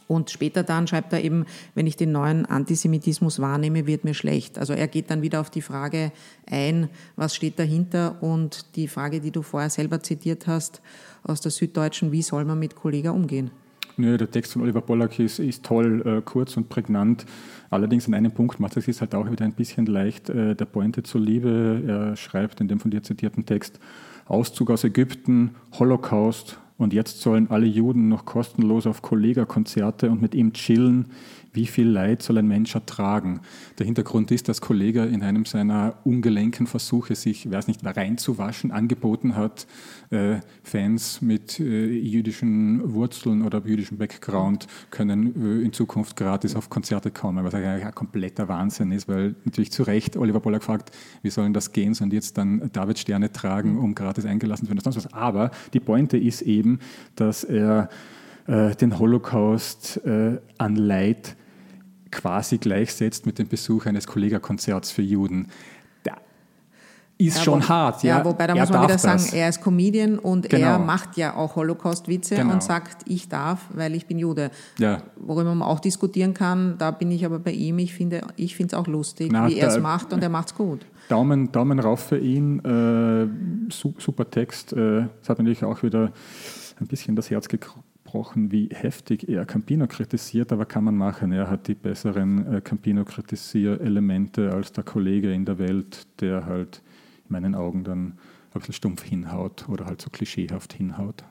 [0.09, 4.59] Und später dann schreibt er eben, wenn ich den neuen Antisemitismus wahrnehme, wird mir schlecht.
[4.59, 6.13] Also er geht dann wieder auf die Frage
[6.51, 10.81] ein, was steht dahinter und die Frage, die du vorher selber zitiert hast
[11.25, 13.51] aus der Süddeutschen, wie soll man mit Kollega umgehen?
[13.99, 17.25] Nö, der Text von Oliver Pollack ist, ist toll, äh, kurz und prägnant.
[17.71, 20.65] Allerdings an einem Punkt macht es sich halt auch wieder ein bisschen leicht äh, der
[20.65, 21.83] Pointe zuliebe.
[21.87, 23.81] Er schreibt in dem von dir zitierten Text
[24.27, 30.35] Auszug aus Ägypten, Holocaust und jetzt sollen alle Juden noch kostenlos auf Kollega-Konzerte und mit
[30.35, 31.07] ihm chillen
[31.57, 33.41] wie viel Leid soll ein Mensch ertragen?
[33.79, 39.35] Der Hintergrund ist, dass Kollege in einem seiner ungelenken Versuche, sich, weiß nicht, reinzuwaschen, angeboten
[39.35, 39.67] hat,
[40.11, 46.71] äh, Fans mit äh, jüdischen Wurzeln oder jüdischem Background können äh, in Zukunft gratis auf
[46.71, 50.91] Konzerte kommen, was eigentlich ein kompletter Wahnsinn ist, weil natürlich zu Recht Oliver Poller gefragt,
[51.23, 55.13] wie sollen das gehen, und jetzt dann David Sterne tragen, um gratis eingelassen zu werden.
[55.13, 56.81] Aber die Pointe ist eben,
[57.15, 57.89] dass er
[58.47, 61.37] den Holocaust äh, an Leid
[62.17, 65.49] quasi gleichsetzt mit dem Besuch eines Kollegakonzerts für Juden
[67.19, 68.03] ist ja, schon wo, hart.
[68.03, 70.67] Ja, ja wobei da muss man wieder sagen, er ist Comedian und genau.
[70.67, 72.55] er macht ja auch Holocaust-Witze genau.
[72.55, 74.51] und sagt, ich darf, weil ich bin Jude.
[74.79, 75.03] Ja.
[75.17, 78.75] Worüber man auch diskutieren kann, da bin ich aber bei ihm, ich finde ich es
[78.75, 80.85] auch lustig, Na, wie er es macht und er macht es gut.
[81.09, 84.73] Daumen, Daumen rauf für ihn, äh, super Text.
[84.73, 86.13] Äh, es hat natürlich auch wieder
[86.79, 87.49] ein bisschen das Herz
[88.07, 91.33] gebrochen, wie heftig er Campino kritisiert, aber kann man machen.
[91.33, 96.83] Er hat die besseren äh, Campino-Kritisier-Elemente als der Kollege in der Welt, der halt
[97.29, 98.07] in meinen Augen dann
[98.55, 101.25] ein bisschen stumpf hinhaut oder halt so klischeehaft hinhaut.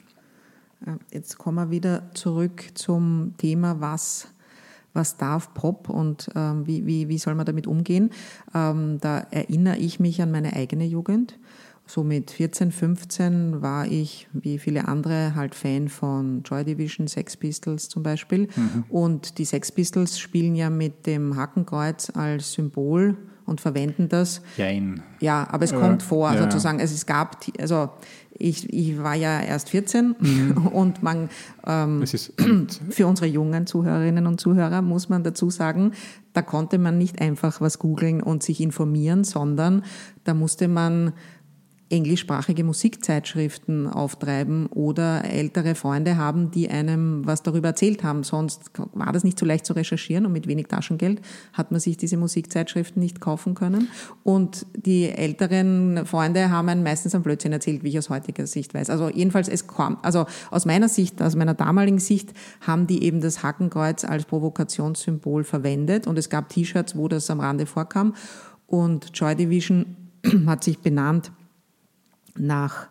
[1.12, 4.28] Jetzt kommen wir wieder zurück zum Thema, was,
[4.94, 8.12] was darf Pop und ähm, wie, wie, wie soll man damit umgehen.
[8.54, 11.40] Ähm, da erinnere ich mich an meine eigene Jugend.
[11.88, 17.38] So mit 14, 15 war ich, wie viele andere, halt Fan von Joy Division, Sex
[17.38, 18.48] Pistols zum Beispiel.
[18.56, 18.86] Mhm.
[18.90, 24.42] Und die Sex Pistols spielen ja mit dem Hakenkreuz als Symbol und verwenden das.
[24.58, 25.04] Jein.
[25.20, 26.42] Ja, aber es äh, kommt vor, ja.
[26.42, 26.80] sozusagen.
[26.80, 27.90] Also es gab, also
[28.38, 30.68] ich, ich war ja erst 14 mhm.
[30.74, 31.30] und man,
[31.66, 32.04] ähm,
[32.90, 35.92] für unsere jungen Zuhörerinnen und Zuhörer muss man dazu sagen,
[36.34, 39.84] da konnte man nicht einfach was googeln und sich informieren, sondern
[40.24, 41.14] da musste man
[41.90, 48.24] englischsprachige Musikzeitschriften auftreiben oder ältere Freunde haben, die einem was darüber erzählt haben.
[48.24, 51.22] Sonst war das nicht so leicht zu recherchieren und mit wenig Taschengeld
[51.54, 53.90] hat man sich diese Musikzeitschriften nicht kaufen können.
[54.24, 58.74] Und die älteren Freunde haben einem meistens ein Blödsinn erzählt, wie ich aus heutiger Sicht
[58.74, 58.90] weiß.
[58.90, 63.22] Also jedenfalls, es kam, also aus meiner Sicht, aus meiner damaligen Sicht, haben die eben
[63.22, 68.16] das Hakenkreuz als Provokationssymbol verwendet und es gab T-Shirts, wo das am Rande vorkam.
[68.66, 69.98] Und Joy Division
[70.48, 71.32] hat sich benannt
[72.38, 72.88] nach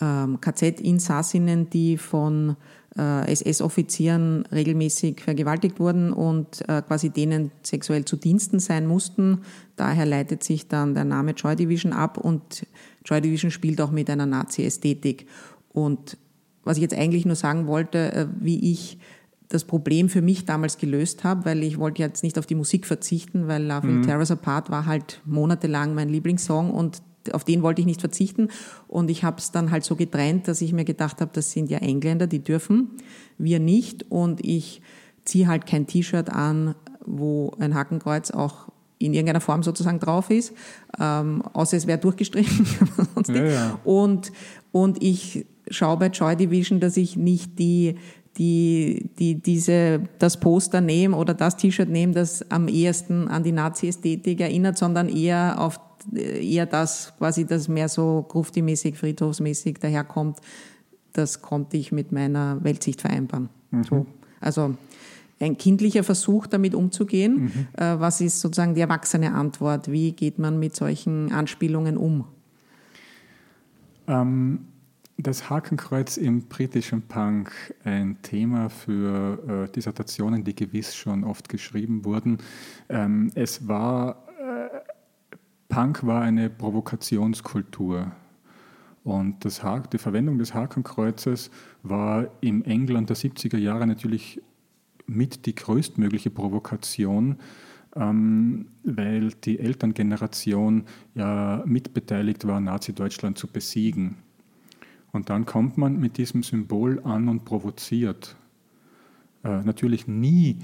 [0.00, 2.56] ähm, KZ-Insassinnen, die von
[2.96, 9.42] äh, SS-Offizieren regelmäßig vergewaltigt wurden und äh, quasi denen sexuell zu Diensten sein mussten.
[9.76, 12.66] Daher leitet sich dann der Name Joy Division ab und
[13.04, 15.26] Joy Division spielt auch mit einer Nazi-Ästhetik.
[15.72, 16.18] Und
[16.64, 18.98] was ich jetzt eigentlich nur sagen wollte, äh, wie ich
[19.48, 22.86] das Problem für mich damals gelöst habe, weil ich wollte jetzt nicht auf die Musik
[22.86, 24.02] verzichten, weil Love Will mhm.
[24.02, 28.48] Tear Us Apart war halt monatelang mein Lieblingssong und auf den wollte ich nicht verzichten.
[28.88, 31.70] Und ich habe es dann halt so getrennt, dass ich mir gedacht habe, das sind
[31.70, 32.90] ja Engländer, die dürfen,
[33.38, 34.10] wir nicht.
[34.10, 34.82] Und ich
[35.24, 40.52] ziehe halt kein T-Shirt an, wo ein Hakenkreuz auch in irgendeiner Form sozusagen drauf ist,
[41.00, 42.66] ähm, außer es wäre durchgestrichen.
[43.28, 43.80] ja, ja.
[43.84, 44.32] Und,
[44.70, 47.96] und ich schaue bei Joy Division, dass ich nicht die
[48.38, 53.52] die, die diese, das Poster nehme oder das T-Shirt nehme, das am ehesten an die
[53.52, 55.78] Nazi-Ästhetik erinnert, sondern eher auf
[56.14, 60.38] eher das quasi, das mehr so grufti-mäßig, friedhofsmäßig daherkommt,
[61.12, 63.48] das konnte ich mit meiner Weltsicht vereinbaren.
[63.70, 63.84] Mhm.
[63.84, 64.06] So.
[64.40, 64.74] Also
[65.40, 67.44] ein kindlicher Versuch, damit umzugehen.
[67.44, 67.66] Mhm.
[67.76, 69.90] Äh, was ist sozusagen die erwachsene Antwort?
[69.90, 72.24] Wie geht man mit solchen Anspielungen um?
[74.06, 74.66] Ähm,
[75.18, 77.52] das Hakenkreuz im britischen Punk,
[77.84, 82.38] ein Thema für äh, Dissertationen, die gewiss schon oft geschrieben wurden.
[82.88, 84.21] Ähm, es war
[85.72, 88.12] Punk war eine Provokationskultur.
[89.04, 91.50] Und das, die Verwendung des Hakenkreuzes
[91.82, 94.42] war im England der 70er Jahre natürlich
[95.06, 97.38] mit die größtmögliche Provokation,
[97.96, 104.16] ähm, weil die Elterngeneration ja mitbeteiligt war, Nazi-Deutschland zu besiegen.
[105.10, 108.36] Und dann kommt man mit diesem Symbol an und provoziert.
[109.42, 110.58] Äh, natürlich nie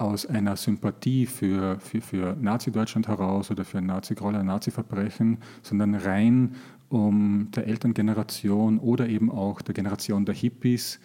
[0.00, 6.56] aus einer Sympathie für, für, für Nazi-Deutschland heraus oder für Nazi-Groll, Nazi-Verbrechen, sondern rein
[6.88, 10.98] um der Elterngeneration oder eben auch der Generation der Hippies,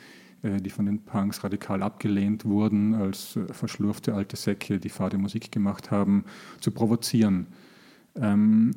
[0.43, 5.17] äh, die von den Punks radikal abgelehnt wurden, als äh, verschlurfte alte Säcke, die fade
[5.17, 6.23] Musik gemacht haben,
[6.61, 7.47] zu provozieren.
[8.15, 8.71] Ähm,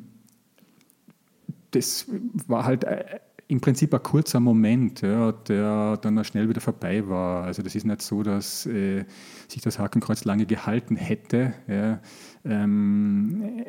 [1.71, 2.07] das
[2.47, 7.45] war halt äh, im Prinzip ein kurzer Moment, ja, der dann schnell wieder vorbei war.
[7.45, 9.05] Also das ist nicht so, dass äh,
[9.47, 11.53] sich das Hakenkreuz lange gehalten hätte.
[11.67, 11.99] Ja.
[12.45, 13.65] Ähm,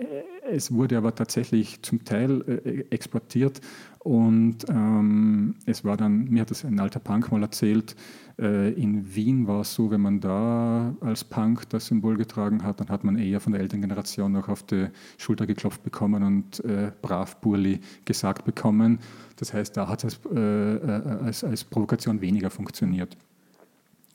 [0.50, 3.62] es wurde aber tatsächlich zum Teil äh, exportiert
[4.02, 7.94] und ähm, es war dann, mir hat das ein alter Punk mal erzählt,
[8.38, 12.80] äh, in Wien war es so, wenn man da als Punk das Symbol getragen hat,
[12.80, 14.86] dann hat man eher von der Elterngeneration noch auf die
[15.18, 19.00] Schulter geklopft bekommen und äh, brav Burli gesagt bekommen.
[19.36, 23.18] Das heißt, da hat es als, äh, äh, als, als, Provokation weniger funktioniert.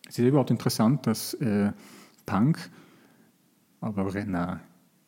[0.10, 1.71] Es ist überhaupt interessant, dass äh,
[2.26, 2.71] Punk,
[3.82, 4.62] aber na,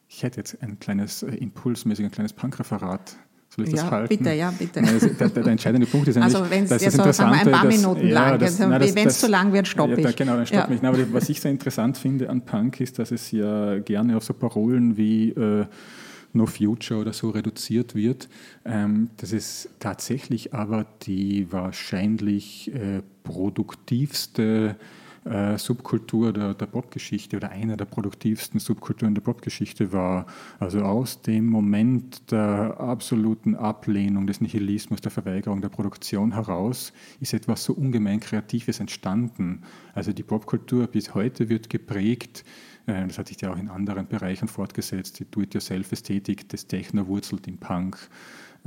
[0.08, 3.18] ich hätte jetzt ein kleines äh, impulsmäßig ein kleines Punk-Referat
[3.50, 4.18] Soll ich das ja, halten?
[4.18, 4.82] bitte, ja, bitte.
[4.82, 7.76] Also, der, der, entscheidende Punkt ist eigentlich, also wenn dass es das ein paar dass,
[7.76, 10.04] Minuten lang, das, wenn es zu lang wird, stoppe ja, ich.
[10.04, 10.68] Da, genau, dann stopp ja.
[10.68, 10.84] mich.
[10.84, 14.34] Aber was ich sehr interessant finde an Punk ist, dass es ja gerne auf so
[14.34, 15.66] Parolen wie äh,
[16.34, 18.30] No Future oder so reduziert wird.
[18.66, 24.76] Ähm, das ist tatsächlich aber die wahrscheinlich äh, produktivste
[25.30, 30.26] äh, Subkultur der, der Popgeschichte oder einer der produktivsten Subkulturen der Popgeschichte war.
[30.60, 37.34] Also aus dem Moment der absoluten Ablehnung des Nihilismus, der Verweigerung der Produktion heraus, ist
[37.34, 39.64] etwas so ungemein Kreatives entstanden.
[39.94, 42.44] Also die Popkultur bis heute wird geprägt
[42.88, 45.20] äh, das hat sich ja auch in anderen Bereichen fortgesetzt.
[45.20, 48.10] Die Do-it-yourself-Ästhetik des Techno wurzelt im Punk.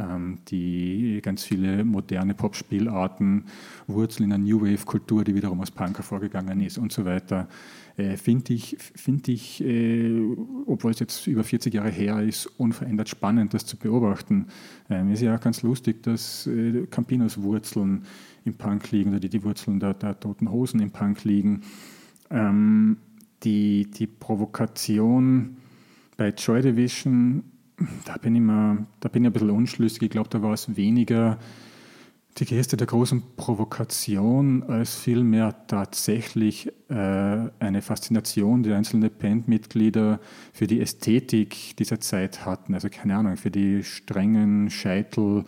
[0.00, 3.44] Ähm, die ganz viele moderne Pop-Spielarten
[3.86, 7.48] wurzeln in einer New Wave-Kultur, die wiederum aus Punk hervorgegangen ist und so weiter.
[7.96, 10.22] Äh, Finde ich, find ich äh,
[10.66, 14.46] obwohl es jetzt über 40 Jahre her ist, unverändert spannend, das zu beobachten.
[14.88, 18.04] Ähm, ist ja auch ganz lustig, dass äh, Campinos Wurzeln
[18.44, 21.62] im Punk liegen oder die, die Wurzeln der, der Toten Hosen im Punk liegen.
[22.30, 22.96] Ähm,
[23.42, 25.56] die, die Provokation
[26.16, 27.42] bei Joy Division
[28.04, 30.02] da bin ich, mal, da bin ich ein bisschen unschlüssig.
[30.02, 31.38] Ich glaube, da war es weniger
[32.38, 40.20] die Geste der großen Provokation als vielmehr tatsächlich äh, eine Faszination, die einzelne Bandmitglieder
[40.52, 42.74] für die Ästhetik dieser Zeit hatten.
[42.74, 45.44] Also keine Ahnung, für die strengen Scheitel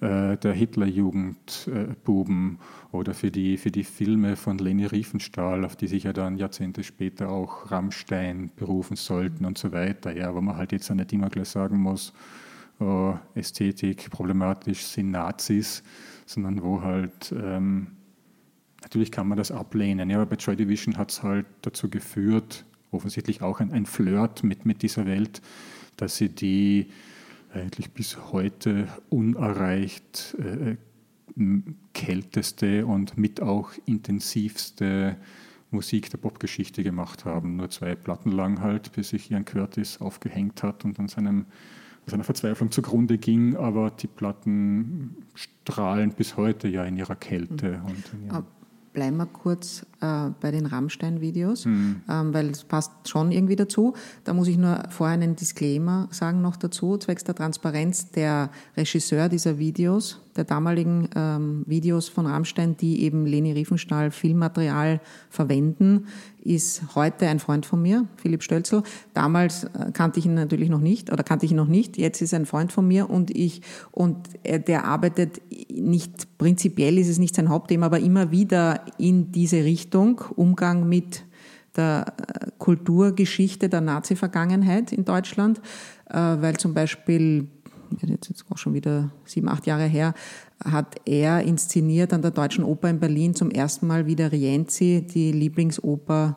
[0.00, 5.86] äh, der Hitlerjugendbuben äh, oder für die, für die Filme von Leni Riefenstahl, auf die
[5.86, 10.16] sich ja dann Jahrzehnte später auch Rammstein berufen sollten und so weiter.
[10.16, 12.12] Ja, wo man halt jetzt nicht immer gleich sagen muss,
[12.80, 15.82] oh, Ästhetik problematisch sind Nazis,
[16.26, 17.88] sondern wo halt, ähm,
[18.82, 22.64] natürlich kann man das ablehnen, ja, aber bei Joy Division hat es halt dazu geführt,
[22.90, 25.40] offensichtlich auch ein, ein Flirt mit, mit dieser Welt,
[25.96, 26.88] dass sie die
[27.54, 30.76] eigentlich bis heute unerreicht äh,
[31.92, 35.16] kälteste und mit auch intensivste
[35.70, 37.56] Musik der Popgeschichte gemacht haben.
[37.56, 41.46] Nur zwei Platten lang halt, bis sich Ian Curtis aufgehängt hat und an seinem,
[42.06, 43.56] seiner Verzweiflung zugrunde ging.
[43.56, 47.78] Aber die Platten strahlen bis heute ja in ihrer Kälte.
[47.78, 47.84] Mhm.
[47.84, 48.44] Und in
[48.94, 52.02] bleiben wir kurz äh, bei den Rammstein-Videos, mhm.
[52.10, 53.94] ähm, weil es passt schon irgendwie dazu.
[54.24, 58.10] Da muss ich nur vorher einen Disclaimer sagen noch dazu, zwecks der Transparenz.
[58.10, 65.00] Der Regisseur dieser Videos, der damaligen ähm, Videos von Rammstein, die eben Leni Riefenstahl Filmmaterial
[65.30, 66.06] verwenden,
[66.42, 68.82] ist heute ein Freund von mir, Philipp Stölzel.
[69.14, 71.96] Damals äh, kannte ich ihn natürlich noch nicht oder kannte ich ihn noch nicht.
[71.96, 75.40] Jetzt ist er ein Freund von mir und ich und der arbeitet
[75.72, 81.24] nicht prinzipiell ist es nicht sein Hauptthema, aber immer wieder in diese Richtung Umgang mit
[81.76, 85.60] der äh, Kulturgeschichte der Nazi-Vergangenheit in Deutschland,
[86.08, 87.48] äh, weil zum Beispiel
[88.02, 90.14] jetzt auch schon wieder sieben, acht Jahre her,
[90.64, 95.32] hat er inszeniert an der Deutschen Oper in Berlin zum ersten Mal wieder Rienzi, die
[95.32, 96.36] Lieblingsoper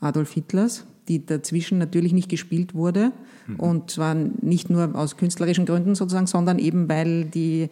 [0.00, 3.12] Adolf Hitlers, die dazwischen natürlich nicht gespielt wurde.
[3.46, 3.60] Mhm.
[3.60, 7.68] Und zwar nicht nur aus künstlerischen Gründen sozusagen, sondern eben weil die,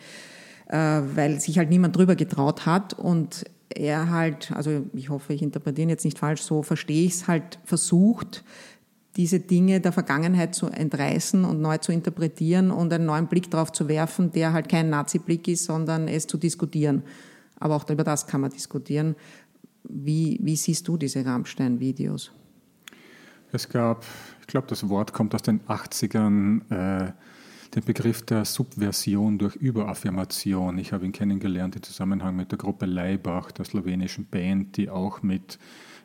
[0.68, 3.44] äh, weil sich halt niemand drüber getraut hat und
[3.74, 7.58] er halt, also ich hoffe, ich interpretiere jetzt nicht falsch, so verstehe ich es, halt
[7.64, 8.44] versucht,
[9.16, 13.70] diese Dinge der Vergangenheit zu entreißen und neu zu interpretieren und einen neuen Blick darauf
[13.72, 17.02] zu werfen, der halt kein Nazi-Blick ist, sondern es zu diskutieren.
[17.58, 19.14] Aber auch über das kann man diskutieren.
[19.84, 22.32] Wie, wie siehst du diese Rammstein-Videos?
[23.52, 24.04] Es gab,
[24.40, 27.12] ich glaube, das Wort kommt aus den 80ern, äh,
[27.74, 30.78] den Begriff der Subversion durch Überaffirmation.
[30.78, 35.22] Ich habe ihn kennengelernt im Zusammenhang mit der Gruppe Leibach, der slowenischen Band, die auch
[35.22, 35.58] mit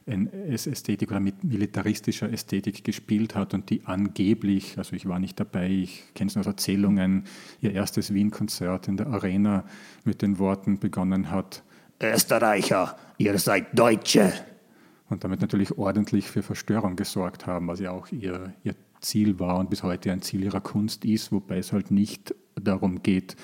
[0.07, 5.69] NS-Ästhetik oder mit militaristischer Ästhetik gespielt hat und die angeblich, also ich war nicht dabei,
[5.69, 7.25] ich kenne es nur aus Erzählungen,
[7.61, 9.65] ihr erstes Wien-Konzert in der Arena
[10.03, 11.63] mit den Worten begonnen hat,
[12.01, 14.33] Österreicher, ihr seid Deutsche.
[15.09, 19.57] Und damit natürlich ordentlich für Verstörung gesorgt haben, was ja auch ihr, ihr Ziel war
[19.57, 23.35] und bis heute ein Ziel ihrer Kunst ist, wobei es halt nicht darum geht,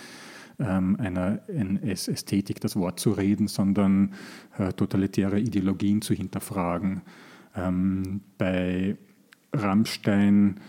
[0.59, 4.13] ähm, einer NS-Ästhetik das Wort zu reden, sondern
[4.57, 7.01] äh, totalitäre Ideologien zu hinterfragen.
[7.55, 8.97] Ähm, bei
[9.53, 10.59] Rammstein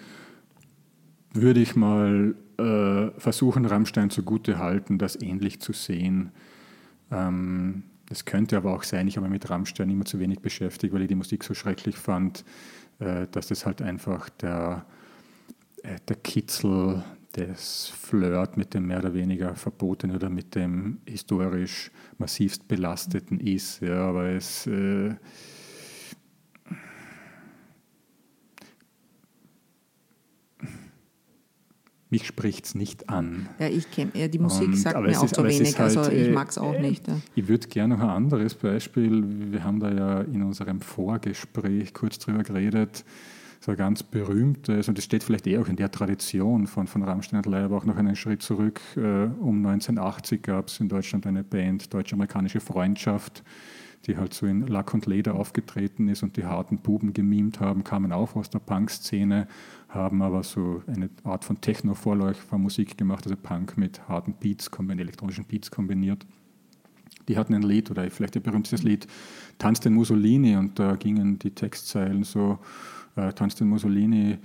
[1.33, 6.33] würde ich mal äh, versuchen, Rammstein zugute halten, das ähnlich zu sehen.
[7.11, 10.95] Ähm, das könnte aber auch sein, ich habe mich mit Rammstein immer zu wenig beschäftigt,
[10.95, 12.45] weil ich die Musik so schrecklich fand,
[12.99, 14.87] dass das halt einfach der,
[15.83, 21.91] äh, der Kitzel das Flirt mit dem mehr oder weniger Verbotenen oder mit dem historisch
[22.17, 23.81] massivst Belasteten ist.
[23.83, 24.67] Ja, aber es.
[32.11, 33.49] Mich spricht es nicht an.
[33.59, 36.11] Ja, ich kenne ja, die Musik und, sagt mir auch zu wenig, also halt, also
[36.13, 37.09] ich mag es auch äh, nicht.
[37.09, 37.17] Ja.
[37.35, 42.19] Ich würde gerne noch ein anderes Beispiel, wir haben da ja in unserem Vorgespräch kurz
[42.19, 43.05] drüber geredet,
[43.61, 47.03] so ein ganz berühmtes, und das steht vielleicht eher auch in der Tradition von, von
[47.03, 48.81] Rammstein und Leih, aber auch noch einen Schritt zurück.
[48.97, 49.01] Äh,
[49.41, 53.43] um 1980 gab es in Deutschland eine Band, Deutsch-Amerikanische Freundschaft,
[54.07, 57.83] die halt so in Lack und Leder aufgetreten ist und die harten Buben gemimt haben,
[57.83, 59.49] kamen auch aus der Punk-Szene,
[59.97, 65.71] haben aber so eine Art von Techno-Vorläufermusik gemacht, also Punk mit harten Beats, elektronischen Beats
[65.71, 66.27] kombiniert.
[67.29, 69.07] Die hatten ein Lied oder vielleicht ihr berühmtes Lied,
[69.59, 72.59] Tanz den Mussolini und da gingen die Textzeilen so,
[73.17, 74.39] äh, Tanz den Mussolini,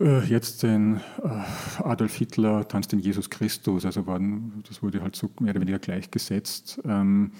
[0.00, 5.16] äh, jetzt den äh, Adolf Hitler, Tanz den Jesus Christus, also waren, das wurde halt
[5.16, 6.80] so mehr oder weniger gleichgesetzt.
[6.84, 7.32] Ähm,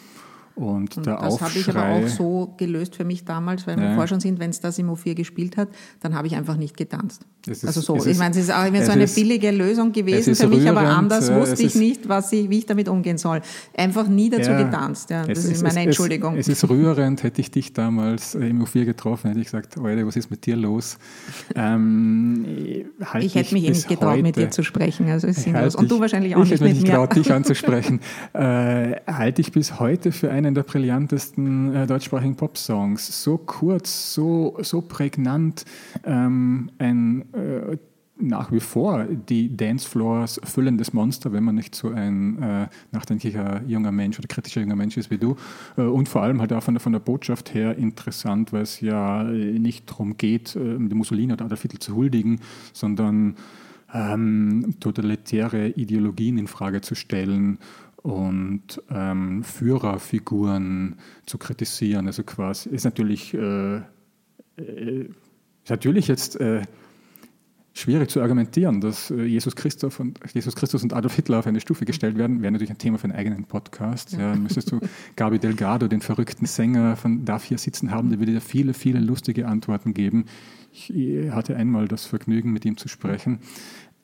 [0.54, 3.82] und, und der das habe ich aber auch so gelöst für mich damals, weil ja.
[3.82, 5.68] wir vorher schon sind, wenn es das im O4 gespielt hat,
[6.00, 7.26] dann habe ich einfach nicht getanzt.
[7.46, 10.34] Ist, also so, ich meine, es ist auch immer so eine ist, billige Lösung gewesen
[10.34, 13.40] für mich, aber anders äh, wusste ich nicht, was ich, wie ich damit umgehen soll.
[13.74, 15.10] Einfach nie dazu ja, getanzt.
[15.10, 16.36] Ja, das ist, ist meine Entschuldigung.
[16.36, 20.06] Es, ist rührend, hätte ich dich damals äh, im O4 getroffen, hätte ich gesagt, Alter,
[20.06, 20.98] was ist mit dir los?
[21.56, 22.46] Ähm,
[23.04, 25.08] halt ich hätte mich eh nicht getraut, heute, mit dir zu sprechen.
[25.10, 25.74] Also ist sinnlos.
[25.74, 28.00] Und du wahrscheinlich auch ich nicht hätte mich nicht getraut, dich anzusprechen.
[28.34, 33.22] äh, halte ich bis heute für einen der brillantesten äh, deutschsprachigen Pop-Songs.
[33.22, 35.64] So kurz, so, so prägnant,
[36.04, 37.76] ähm, ein äh,
[38.18, 43.90] nach wie vor die Dancefloors füllendes Monster, wenn man nicht so ein äh, nachdenklicher junger
[43.90, 45.36] Mensch oder kritischer junger Mensch ist wie du.
[45.76, 48.80] Äh, und vor allem halt auch von der, von der Botschaft her interessant, weil es
[48.80, 52.40] ja nicht darum geht, äh, die Mussolini oder Adolf Hitler zu huldigen,
[52.72, 53.36] sondern
[53.92, 57.58] ähm, totalitäre Ideologien in Frage zu stellen
[58.02, 62.06] und ähm, Führerfiguren zu kritisieren.
[62.06, 63.76] Also quasi ist natürlich, äh,
[64.56, 65.08] äh,
[65.64, 66.38] ist natürlich jetzt
[67.74, 71.60] schwierig zu argumentieren, dass äh, Jesus Christus, und, Jesus Christus und Adolf Hitler auf eine
[71.60, 74.12] Stufe gestellt werden, wäre natürlich ein Thema für einen eigenen Podcast.
[74.12, 74.32] Ja.
[74.32, 74.80] Ja, müsstest du
[75.16, 79.00] Gabi Delgado, den verrückten Sänger von Darf hier sitzen haben, der würde dir viele, viele
[79.00, 80.26] lustige Antworten geben.
[80.72, 80.92] Ich
[81.30, 83.40] hatte einmal das Vergnügen, mit ihm zu sprechen.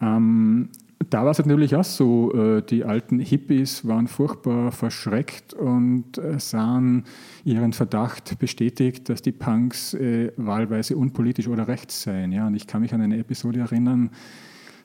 [0.01, 0.71] Ähm,
[1.11, 6.39] da war es natürlich auch so, äh, die alten Hippies waren furchtbar verschreckt und äh,
[6.41, 7.05] sahen
[7.45, 12.33] ihren Verdacht bestätigt, dass die Punks äh, wahlweise unpolitisch oder rechts seien.
[12.33, 14.11] Ja, und ich kann mich an eine Episode erinnern,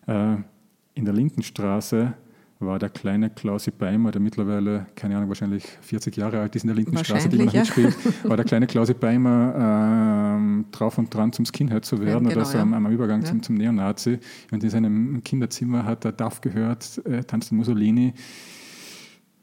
[0.05, 2.13] in der Lindenstraße,
[2.65, 6.67] war der kleine Klausi Beimer, der mittlerweile, keine Ahnung, wahrscheinlich 40 Jahre alt ist in
[6.67, 7.61] der Lindenstraße, die man ja.
[7.61, 12.29] mitspielt, war der kleine Klausi Beimer ähm, drauf und dran, zum Skinhead zu werden ja,
[12.29, 12.63] genau, oder so ja.
[12.63, 13.27] am, am, Übergang ja.
[13.27, 14.19] zum, zum Neonazi.
[14.51, 18.13] Und in seinem Kinderzimmer hat er DAF gehört, äh, tanzt Mussolini.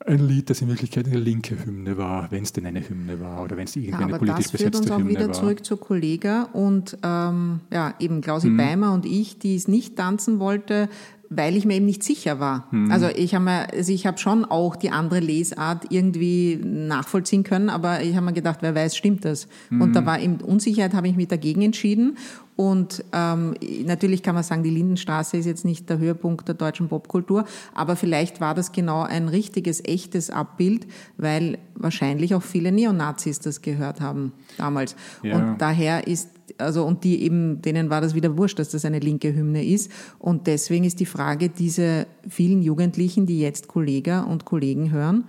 [0.06, 3.42] Ein Lied, das in Wirklichkeit eine linke Hymne war, wenn es denn eine Hymne war
[3.42, 4.70] oder wenn es irgendwie eine politisch besetzte Hymne war.
[4.70, 5.32] Das führt uns auch wieder war.
[5.34, 8.56] zurück zur Kollega und ähm, ja, eben Klausi hm.
[8.56, 10.88] Beimer und ich, die es nicht tanzen wollte,
[11.32, 12.66] weil ich mir eben nicht sicher war.
[12.72, 12.90] Mhm.
[12.90, 17.70] Also ich habe mir, also ich habe schon auch die andere Lesart irgendwie nachvollziehen können,
[17.70, 19.46] aber ich habe mir gedacht, wer weiß, stimmt das?
[19.70, 19.80] Mhm.
[19.80, 22.18] Und da war eben Unsicherheit, habe ich mich dagegen entschieden.
[22.56, 23.54] Und ähm,
[23.86, 27.96] natürlich kann man sagen, die Lindenstraße ist jetzt nicht der Höhepunkt der deutschen Popkultur, aber
[27.96, 34.00] vielleicht war das genau ein richtiges, echtes Abbild, weil wahrscheinlich auch viele Neonazis das gehört
[34.00, 34.96] haben damals.
[35.22, 35.36] Ja.
[35.36, 36.28] Und daher ist
[36.59, 39.90] also und die eben, denen war das wieder wurscht, dass das eine linke Hymne ist.
[40.18, 45.24] Und deswegen ist die Frage, diese vielen Jugendlichen, die jetzt Kollega und Kollegen hören,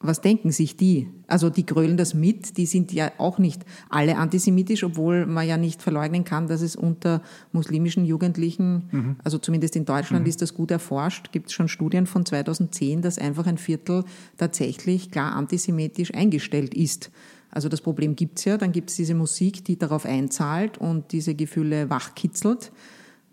[0.00, 1.08] was denken sich die?
[1.26, 5.56] Also die grölen das mit, die sind ja auch nicht alle antisemitisch, obwohl man ja
[5.56, 7.22] nicht verleugnen kann, dass es unter
[7.52, 9.16] muslimischen Jugendlichen, mhm.
[9.24, 10.28] also zumindest in Deutschland mhm.
[10.28, 14.04] ist das gut erforscht, gibt es schon Studien von 2010, dass einfach ein Viertel
[14.36, 17.10] tatsächlich klar antisemitisch eingestellt ist.
[17.56, 21.10] Also das Problem gibt es ja, dann gibt es diese Musik, die darauf einzahlt und
[21.12, 22.70] diese Gefühle wachkitzelt.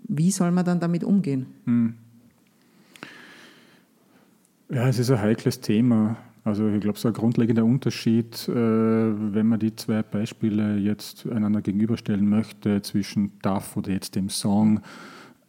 [0.07, 1.47] Wie soll man dann damit umgehen?
[1.65, 1.95] Hm.
[4.69, 6.15] Ja, es ist ein heikles Thema.
[6.45, 11.61] Also ich glaube, so ein grundlegender Unterschied, äh, wenn man die zwei Beispiele jetzt einander
[11.61, 14.79] gegenüberstellen möchte, zwischen DAF oder jetzt dem Song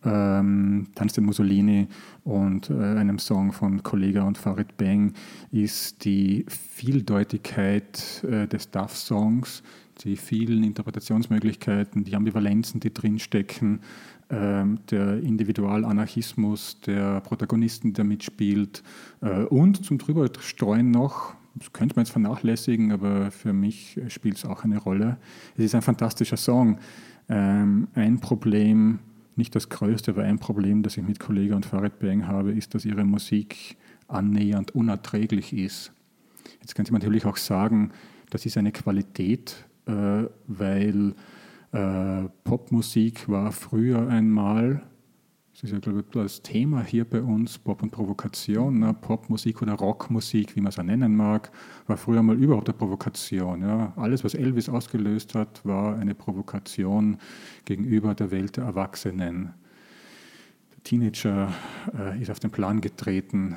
[0.04, 1.88] ähm, Tanz den Mussolini
[2.24, 5.12] und äh, einem Song von Kollega und Farid Bang
[5.50, 9.62] ist die Vieldeutigkeit äh, des Duff-Songs,
[10.00, 13.80] die vielen Interpretationsmöglichkeiten, die Ambivalenzen, die drinstecken,
[14.28, 18.82] äh, der Individualanarchismus der Protagonisten, der mitspielt
[19.20, 24.44] äh, und zum drüberstreuen noch, das könnte man jetzt vernachlässigen, aber für mich spielt es
[24.44, 25.18] auch eine Rolle.
[25.56, 26.78] Es ist ein fantastischer Song.
[27.28, 28.98] Ähm, ein Problem,
[29.36, 32.74] nicht das größte, aber ein Problem, das ich mit Kollega und Farid Bang habe, ist,
[32.74, 33.76] dass ihre Musik
[34.08, 35.92] annähernd unerträglich ist.
[36.60, 37.92] Jetzt könnte man natürlich auch sagen,
[38.30, 41.14] das ist eine Qualität, äh, weil
[41.72, 44.82] äh, Popmusik war früher einmal
[45.54, 48.80] das ist ja, glaube ich, das Thema hier bei uns, Pop und Provokation.
[48.80, 48.92] Ne?
[48.92, 51.52] Popmusik oder Rockmusik, wie man es auch nennen mag,
[51.86, 53.62] war früher mal überhaupt eine Provokation.
[53.62, 53.92] Ja?
[53.94, 57.18] Alles, was Elvis ausgelöst hat, war eine Provokation
[57.66, 59.54] gegenüber der Welt der Erwachsenen.
[60.72, 61.52] Der Teenager
[61.96, 63.56] äh, ist auf den Plan getreten,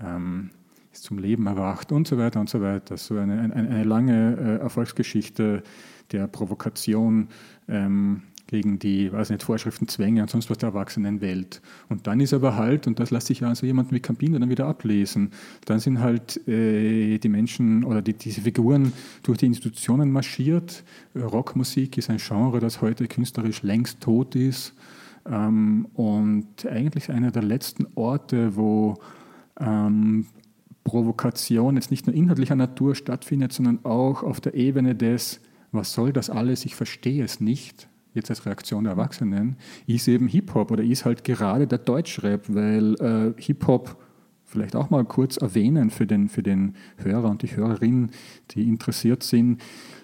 [0.00, 0.48] ähm,
[0.94, 2.96] ist zum Leben erwacht und so weiter und so weiter.
[2.96, 5.62] So eine, eine, eine lange äh, Erfolgsgeschichte
[6.10, 7.28] der Provokation.
[7.68, 8.22] Ähm,
[8.54, 11.60] gegen die, weiß nicht, Vorschriften, Zwänge und sonst was der Erwachsenenwelt.
[11.88, 14.48] Und dann ist aber halt, und das lässt sich ja also jemand wie Campino dann
[14.48, 15.32] wieder ablesen,
[15.64, 18.92] dann sind halt äh, die Menschen oder die, diese Figuren
[19.24, 20.84] durch die Institutionen marschiert.
[21.16, 24.72] Rockmusik ist ein Genre, das heute künstlerisch längst tot ist
[25.28, 28.94] ähm, und eigentlich einer der letzten Orte, wo
[29.58, 30.26] ähm,
[30.84, 35.40] Provokation jetzt nicht nur inhaltlicher Natur stattfindet, sondern auch auf der Ebene des,
[35.72, 39.56] was soll das alles, ich verstehe es nicht, jetzt als Reaktion der Erwachsenen,
[39.86, 43.96] ist eben Hip-Hop oder ist halt gerade der Deutschrap, weil äh, Hip-Hop
[44.44, 48.10] vielleicht auch mal kurz erwähnen für den, für den Hörer und die Hörerin,
[48.52, 49.60] die interessiert sind.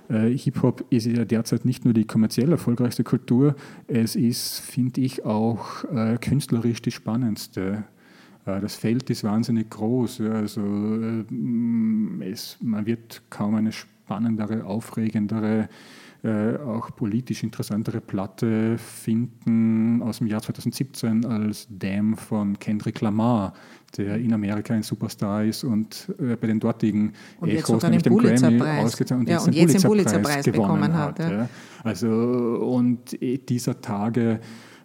[0.09, 3.55] Äh, Hip-Hop ist ja derzeit nicht nur die kommerziell erfolgreichste Kultur,
[3.87, 7.85] es ist, finde ich, auch äh, künstlerisch die spannendste.
[8.45, 10.21] Äh, das Feld ist wahnsinnig groß.
[10.23, 15.69] Also äh, es, man wird kaum eine spannendere, aufregendere
[16.23, 23.55] äh, auch politisch interessantere Platte finden aus dem Jahr 2017 als Damn von Kendrick Lamar,
[23.97, 28.19] der in Amerika ein Superstar ist und äh, bei den dortigen und Echos, nämlich dem
[28.19, 31.19] Grammy, ausgezeichnet und ja, jetzt, und den, jetzt Pulitzer den Pulitzerpreis bekommen hat.
[31.19, 31.49] hat ja.
[31.85, 34.41] Also, und dieser Tage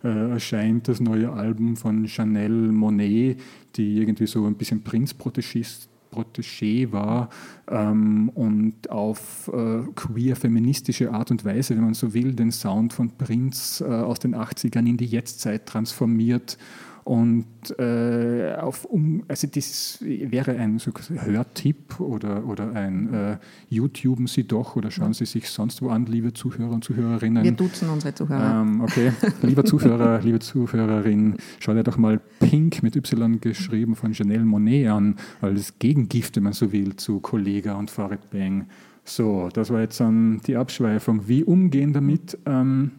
[0.05, 3.41] äh, erscheint das neue Album von Chanel Monet,
[3.75, 7.29] die irgendwie so ein bisschen Prinz-Protégist Protégé war
[7.69, 13.09] ähm, und auf äh, queer-feministische Art und Weise, wenn man so will, den Sound von
[13.17, 16.57] Prince äh, aus den 80ern in die Jetztzeit transformiert
[17.05, 17.45] und
[17.77, 23.37] äh, auf, um, also das wäre ein so Hörtipp oder, oder ein äh,
[23.69, 27.43] YouTuben Sie doch oder schauen Sie sich sonst wo an, liebe Zuhörer und Zuhörerinnen.
[27.43, 28.61] Wir duzen unsere Zuhörer.
[28.61, 29.11] Ähm, okay,
[29.43, 34.87] lieber Zuhörer, liebe Zuhörerin, schau dir doch mal Pink mit Y geschrieben von Janelle Monet
[34.87, 38.65] an, als Gegengift, wenn man so will, zu Kollega und Farid Bang.
[39.03, 41.27] So, das war jetzt dann die Abschweifung.
[41.27, 42.35] Wie umgehen damit?
[42.47, 42.89] Ähm,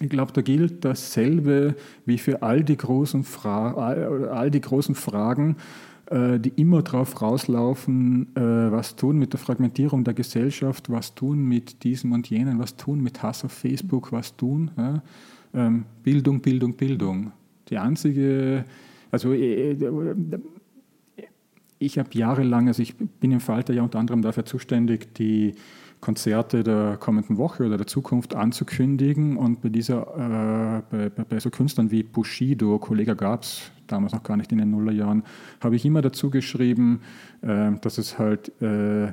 [0.00, 1.74] ich glaube, da gilt dasselbe
[2.06, 5.56] wie für all die großen, Fra all die großen Fragen,
[6.06, 11.44] äh, die immer darauf rauslaufen, äh, was tun mit der Fragmentierung der Gesellschaft, was tun
[11.44, 14.70] mit diesem und jenem, was tun mit Hass auf Facebook, was tun.
[15.52, 17.32] Ähm, Bildung, Bildung, Bildung.
[17.68, 18.64] Die einzige,
[19.10, 19.76] also äh,
[21.78, 25.54] ich habe jahrelang, also ich bin im Falter ja unter anderem dafür zuständig, die
[26.00, 29.36] Konzerte der kommenden Woche oder der Zukunft anzukündigen.
[29.36, 34.22] Und bei dieser, äh, bei, bei, so Künstlern wie Bushido, Kollege gab es damals noch
[34.22, 35.24] gar nicht in den Nullerjahren,
[35.60, 37.00] habe ich immer dazu geschrieben,
[37.42, 39.12] äh, dass es halt äh,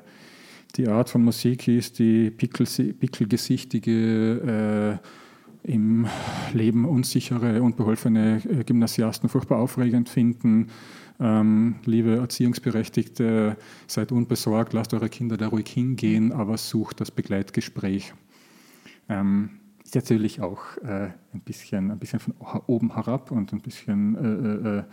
[0.75, 5.07] die Art von Musik ist, die pickel, pickelgesichtige, äh,
[5.63, 6.07] im
[6.53, 10.67] Leben unsichere, und beholfene äh, Gymnasiasten furchtbar aufregend finden
[11.20, 13.57] ähm, liebe Erziehungsberechtigte,
[13.88, 18.13] seid unbesorgt, lasst eure Kinder da ruhig hingehen, aber sucht das Begleitgespräch.
[19.09, 22.34] Ähm, ist natürlich auch äh, ein, bisschen, ein bisschen von
[22.68, 24.84] oben herab und ein bisschen, äh, äh,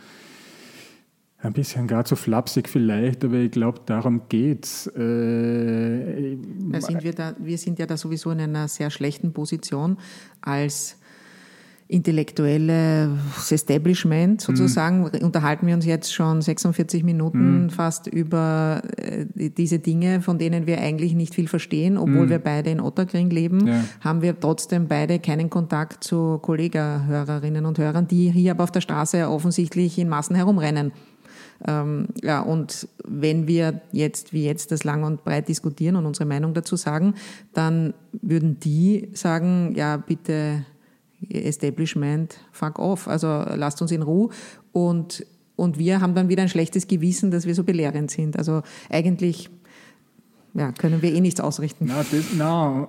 [1.39, 4.87] ein bisschen gar zu flapsig vielleicht, aber ich glaube, darum geht es.
[4.87, 6.39] Äh,
[6.79, 9.99] sind wir, wir sind ja da sowieso in einer sehr schlechten Position
[10.41, 10.97] als
[11.87, 15.23] intellektuelles Establishment sozusagen, mhm.
[15.23, 17.71] unterhalten wir uns jetzt schon 46 Minuten mhm.
[17.71, 22.31] fast über äh, diese Dinge, von denen wir eigentlich nicht viel verstehen, obwohl mhm.
[22.31, 23.85] wir beide in Otterkring leben, ja.
[24.01, 28.81] haben wir trotzdem beide keinen Kontakt zu Kollegerhörerinnen und Hörern, die hier aber auf der
[28.81, 30.93] Straße offensichtlich in Massen herumrennen.
[31.67, 36.27] Ähm, ja, und wenn wir jetzt wie jetzt das lang und breit diskutieren und unsere
[36.27, 37.15] Meinung dazu sagen,
[37.53, 40.65] dann würden die sagen, ja, bitte
[41.31, 44.31] Establishment, fuck off, also lasst uns in Ruhe.
[44.73, 48.37] Und, und wir haben dann wieder ein schlechtes Gewissen, dass wir so belehrend sind.
[48.37, 49.51] Also eigentlich
[50.55, 51.87] ja, können wir eh nichts ausrichten.
[51.89, 52.89] Na, das, na.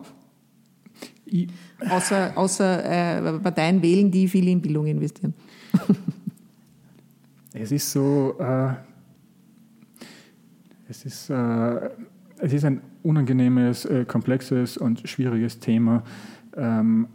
[1.90, 5.34] außer außer äh, Parteien wählen, die viel in Bildung investieren.
[7.54, 8.74] es ist so, äh,
[10.88, 11.90] es ist, äh,
[12.38, 16.04] es ist ein unangenehmes, äh, komplexes und schwieriges Thema.
[16.56, 17.08] Ähm,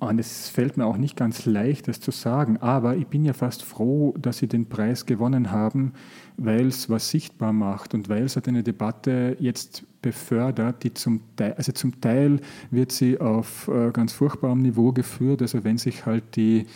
[0.00, 3.32] und es fällt mir auch nicht ganz leicht, das zu sagen, aber ich bin ja
[3.32, 5.92] fast froh, dass Sie den Preis gewonnen haben,
[6.36, 11.20] weil es was sichtbar macht und weil es halt eine Debatte jetzt befördert, die zum
[11.36, 12.40] Teil, also zum Teil
[12.70, 16.66] wird sie auf äh, ganz furchtbarem Niveau geführt, also wenn sich halt die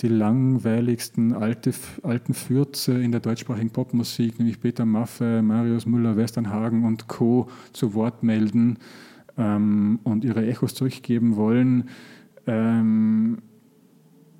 [0.00, 1.72] die langweiligsten alte,
[2.02, 7.48] alten Fürze in der deutschsprachigen Popmusik, nämlich Peter Maffay, Marius Müller-Westernhagen und Co.
[7.72, 8.78] zu Wort melden
[9.36, 11.90] ähm, und ihre Echos zurückgeben wollen,
[12.46, 13.38] ähm,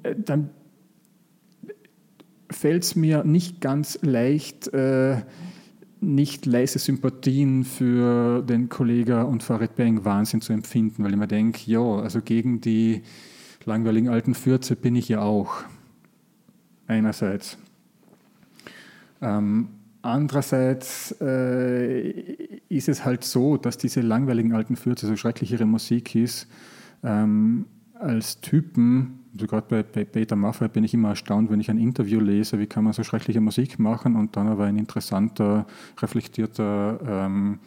[0.03, 0.51] äh, dann
[2.51, 5.23] fällt es mir nicht ganz leicht, äh,
[6.01, 11.29] nicht leise Sympathien für den Kollegen und Farid Bang Wahnsinn zu empfinden, weil ich mir
[11.29, 13.03] denke, ja, also gegen die
[13.65, 15.63] langweiligen alten Fürze bin ich ja auch.
[16.87, 17.57] Einerseits.
[19.23, 19.69] Ähm,
[20.03, 22.11] andererseits äh,
[22.69, 26.49] ist es halt so, dass diese langweiligen alten Fürze, so schrecklich ihre Musik ist,
[27.05, 27.67] ähm,
[28.01, 31.79] als Typen also gerade bei, bei Peter Maffay bin ich immer erstaunt, wenn ich ein
[31.79, 35.67] Interview lese, wie kann man so schreckliche Musik machen und dann aber ein interessanter,
[36.01, 37.59] reflektierter, ähm,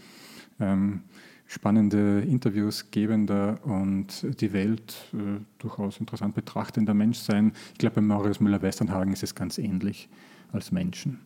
[0.60, 1.02] ähm,
[1.48, 7.54] spannende Interviews gebender und die Welt äh, durchaus interessant betrachtender Mensch sein.
[7.74, 10.10] Ich glaube, bei Marius Müller-Westernhagen ist es ganz ähnlich
[10.52, 11.20] als Menschen.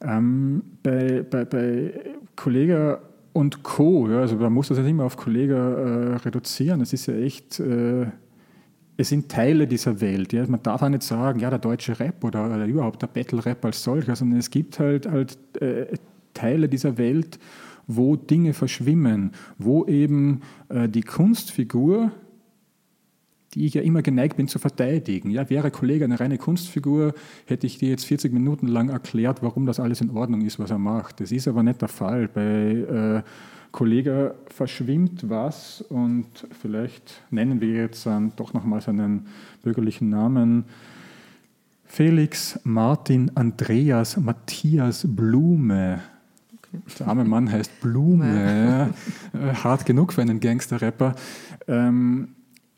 [0.00, 1.92] Ähm, bei, bei, bei
[2.36, 3.00] Kollega
[3.38, 7.06] und Co., ja, also man muss das nicht immer auf Kollege äh, reduzieren, es ist
[7.06, 7.60] ja echt...
[7.60, 8.06] Äh,
[9.00, 10.32] es sind Teile dieser Welt.
[10.32, 10.44] Ja.
[10.48, 13.82] Man darf auch nicht sagen, ja, der deutsche Rap oder, oder überhaupt der Battle-Rap als
[13.84, 15.86] solcher, sondern es gibt halt, halt äh,
[16.34, 17.38] Teile dieser Welt,
[17.86, 22.10] wo Dinge verschwimmen, wo eben äh, die Kunstfigur,
[23.54, 25.30] die ich ja immer geneigt bin zu verteidigen.
[25.30, 27.14] Ja, wäre Kollege eine reine Kunstfigur,
[27.46, 30.70] hätte ich dir jetzt 40 Minuten lang erklärt, warum das alles in Ordnung ist, was
[30.70, 31.20] er macht.
[31.20, 32.28] Das ist aber nicht der Fall.
[32.28, 33.22] Bei äh,
[33.72, 36.26] Kollege verschwimmt was und
[36.60, 39.26] vielleicht nennen wir jetzt dann doch nochmal seinen
[39.62, 40.64] bürgerlichen Namen.
[41.84, 46.00] Felix Martin Andreas Matthias Blume.
[46.58, 46.82] Okay.
[46.98, 48.92] Der arme Mann heißt Blume,
[49.32, 49.64] ja.
[49.64, 51.14] hart genug für einen Gangster-Rapper.
[51.66, 52.28] Ähm,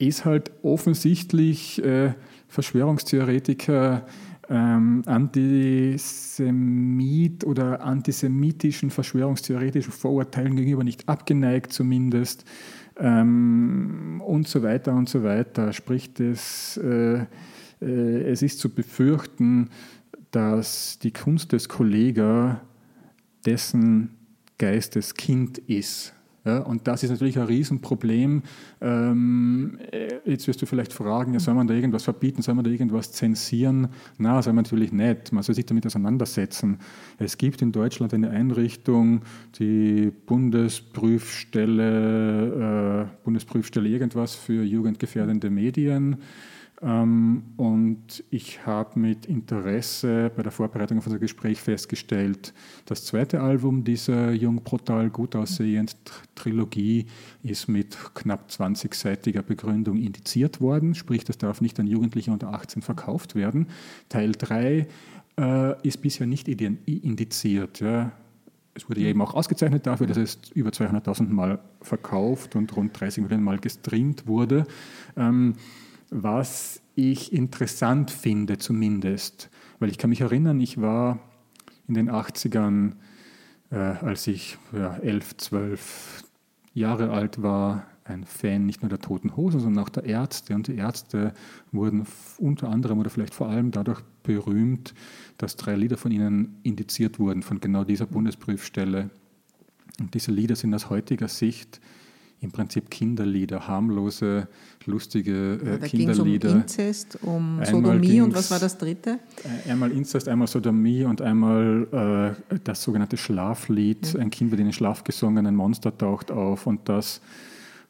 [0.00, 2.14] ist halt offensichtlich äh,
[2.48, 4.06] Verschwörungstheoretiker,
[4.48, 6.24] ähm, Antisemit
[7.44, 12.44] oder antisemitischen verschwörungstheoretischen Vorurteilen gegenüber nicht abgeneigt zumindest
[12.98, 15.72] ähm, und so weiter und so weiter.
[15.72, 17.26] Sprich, das, äh,
[17.80, 19.70] äh, es ist zu befürchten,
[20.32, 22.56] dass die Kunst des Kollegen
[23.46, 24.16] dessen
[24.58, 26.12] Geistes Kind ist.
[26.44, 28.42] Ja, und das ist natürlich ein Riesenproblem.
[28.80, 29.78] Ähm,
[30.24, 33.12] jetzt wirst du vielleicht fragen, ja, soll man da irgendwas verbieten, soll man da irgendwas
[33.12, 33.88] zensieren?
[34.16, 35.32] Na, soll man natürlich nicht.
[35.32, 36.78] Man soll sich damit auseinandersetzen.
[37.18, 39.20] Es gibt in Deutschland eine Einrichtung,
[39.58, 46.22] die Bundesprüfstelle, äh, Bundesprüfstelle irgendwas für jugendgefährdende Medien.
[46.82, 52.54] Ähm, und ich habe mit Interesse bei der Vorbereitung auf unser Gespräch festgestellt,
[52.86, 55.96] das zweite Album dieser jung brutal gut aussehend
[56.34, 57.06] Trilogie
[57.42, 62.80] ist mit knapp 20-seitiger Begründung indiziert worden, sprich, das darf nicht an Jugendliche unter 18
[62.80, 63.66] verkauft werden.
[64.08, 64.86] Teil 3
[65.38, 67.80] äh, ist bisher nicht indiziert.
[67.80, 68.12] Ja.
[68.72, 73.24] Es wurde eben auch ausgezeichnet dafür, dass es über 200.000 Mal verkauft und rund 30
[73.24, 74.64] Millionen Mal gestreamt wurde.
[75.16, 75.56] Ähm,
[76.10, 79.50] was ich interessant finde zumindest.
[79.78, 81.18] Weil ich kann mich erinnern, ich war
[81.88, 82.92] in den 80ern,
[83.70, 86.24] äh, als ich ja, 11, 12
[86.74, 90.54] Jahre alt war, ein Fan nicht nur der Toten Hosen, sondern auch der Ärzte.
[90.54, 91.32] Und die Ärzte
[91.70, 92.06] wurden
[92.38, 94.94] unter anderem oder vielleicht vor allem dadurch berühmt,
[95.38, 99.10] dass drei Lieder von ihnen indiziert wurden, von genau dieser Bundesprüfstelle.
[100.00, 101.80] Und diese Lieder sind aus heutiger Sicht
[102.42, 104.48] im Prinzip Kinderlieder, harmlose,
[104.86, 106.52] lustige äh, da Kinderlieder.
[106.52, 109.18] Um Inzest, um Sodomie und was war das dritte?
[109.66, 114.14] Äh, einmal Inzest, einmal Sodomie und einmal äh, das sogenannte Schlaflied.
[114.14, 114.20] Ja.
[114.20, 117.20] Ein Kind wird in den Schlaf gesungen, ein Monster taucht auf und das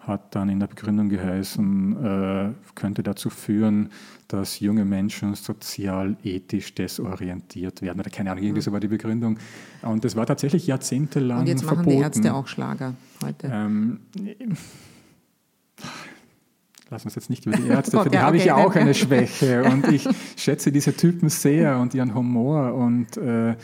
[0.00, 3.90] hat dann in der Begründung geheißen, äh, könnte dazu führen,
[4.28, 8.00] dass junge Menschen sozial, ethisch desorientiert werden.
[8.00, 9.38] Oder keine Ahnung, irgendwie so war die Begründung.
[9.82, 11.96] Und das war tatsächlich jahrzehntelang Und jetzt machen verboten.
[11.96, 13.50] die Ärzte auch Schlager heute.
[13.52, 14.00] Ähm,
[16.90, 18.74] lassen wir es jetzt nicht über die Ärzte, für die okay, habe ich ja auch
[18.74, 23.56] eine Schwäche und ich schätze diese Typen sehr und ihren Humor und äh,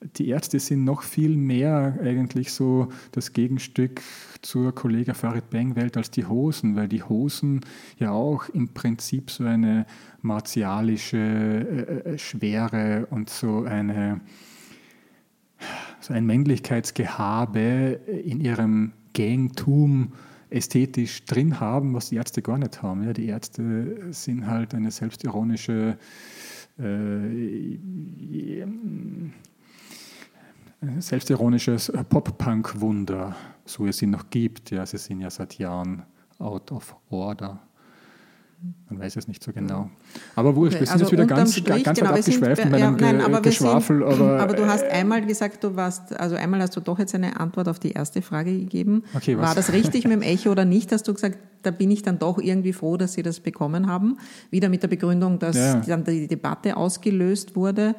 [0.00, 4.00] die Ärzte sind noch viel mehr eigentlich so das Gegenstück
[4.42, 7.60] zur Kollega Farid Bang Welt als die Hosen, weil die Hosen
[7.98, 9.86] ja auch im Prinzip so eine
[10.22, 14.20] martialische äh, äh Schwere und so eine
[16.00, 20.12] so ein Männlichkeitsgehabe in ihrem Gangtum
[20.50, 23.02] ästhetisch drin haben, was die Ärzte gar nicht haben.
[23.02, 25.98] Ja, die Ärzte sind halt eine selbstironische
[26.78, 27.76] äh,
[30.98, 34.70] selbstironisches Pop-Punk-Wunder, so es sie noch gibt.
[34.70, 36.02] Ja, sie sind ja seit Jahren
[36.38, 37.60] out of order.
[38.90, 39.88] Man weiß es nicht so genau.
[40.34, 42.64] Aber wurscht, Okay, wir sind also jetzt wieder ganz, Strich, ganz genau, wir sind abgeschweift
[42.64, 43.98] in bei- ja, meinem nein, aber Geschwafel.
[43.98, 46.98] sind, aber, aber du hast äh, einmal gesagt, du warst, also einmal hast du doch
[46.98, 49.04] jetzt eine Antwort auf die erste Frage gegeben.
[49.14, 49.38] Okay?
[49.38, 50.90] War das richtig mit dem Echo oder nicht?
[50.90, 54.16] Hast du gesagt, da bin ich dann doch irgendwie froh, dass sie das bekommen haben.
[54.50, 55.76] Wieder mit der Begründung, dass Ja.
[55.86, 57.94] dann die Debatte ausgelöst wurde.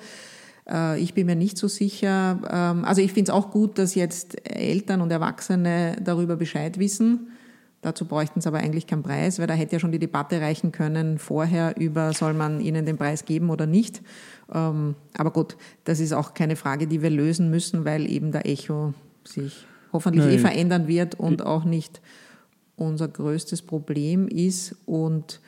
[0.70, 2.39] Äh, Ich bin mir nicht so sicher.
[2.49, 7.30] Ähm, Also ich finde es auch gut, dass jetzt Eltern und Erwachsene darüber Bescheid wissen.
[7.82, 10.74] Dazu bräuchten sie aber eigentlich keinen Preis, weil da hätte ja schon die Debatte reichen
[10.74, 14.01] können vorher über, soll man ihnen den Preis geben oder nicht.
[14.53, 15.55] Ähm, Aber gut,
[15.86, 18.93] das ist auch keine Frage, die wir lösen müssen, weil eben der Echo
[19.24, 20.39] sich hoffentlich eh Nein.
[20.39, 22.01] verändern wird und auch nicht
[22.76, 24.76] unser größtes Problem ist.
[24.86, 25.39] Und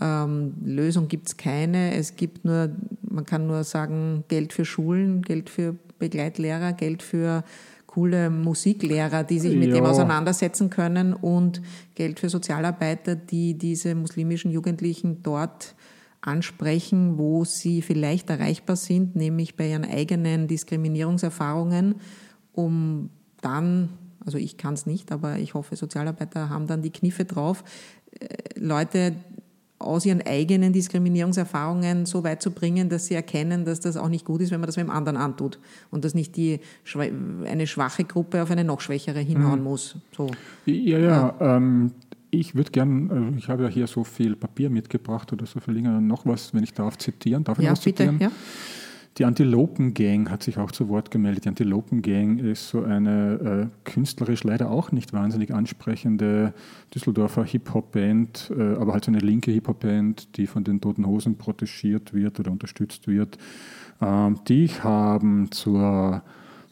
[0.00, 1.94] ähm, Lösung gibt es keine.
[1.94, 2.70] Es gibt nur,
[3.02, 7.44] man kann nur sagen, Geld für Schulen, Geld für Begleitlehrer, Geld für
[7.86, 9.90] coole Musiklehrer, die sich mit dem Ja.
[9.90, 11.62] auseinandersetzen können und
[11.94, 15.76] Geld für Sozialarbeiter, die diese muslimischen Jugendlichen dort
[16.20, 21.96] ansprechen, wo sie vielleicht erreichbar sind, nämlich bei ihren eigenen Diskriminierungserfahrungen,
[22.52, 23.10] um
[23.42, 23.90] dann,
[24.24, 27.62] also ich kann es nicht, aber ich hoffe, Sozialarbeiter haben dann die Kniffe drauf,
[28.18, 28.26] äh,
[28.58, 29.14] Leute
[29.84, 34.24] aus ihren eigenen Diskriminierungserfahrungen so weit zu bringen, dass sie erkennen, dass das auch nicht
[34.24, 35.58] gut ist, wenn man das mit dem anderen antut
[35.90, 36.60] und dass nicht die
[37.44, 39.96] eine schwache Gruppe auf eine noch schwächere hinhauen muss.
[40.16, 40.30] So.
[40.66, 41.34] Ja, ja.
[41.40, 41.92] Ähm,
[42.30, 45.74] ich würde gern, äh, ich habe ja hier so viel Papier mitgebracht oder so viel
[45.74, 47.44] Dinge, noch was, wenn ich darf zitieren.
[47.44, 48.04] Darf ich Ja, was bitte.
[48.04, 48.18] zitieren?
[48.20, 48.30] Ja.
[49.18, 51.44] Die Antilopen-Gang hat sich auch zu Wort gemeldet.
[51.44, 56.52] Die Antilopen-Gang ist so eine äh, künstlerisch leider auch nicht wahnsinnig ansprechende
[56.92, 62.12] Düsseldorfer Hip-Hop-Band, äh, aber halt so eine linke Hip-Hop-Band, die von den Toten Hosen protegiert
[62.12, 63.38] wird oder unterstützt wird.
[64.00, 66.22] Ähm, die haben zur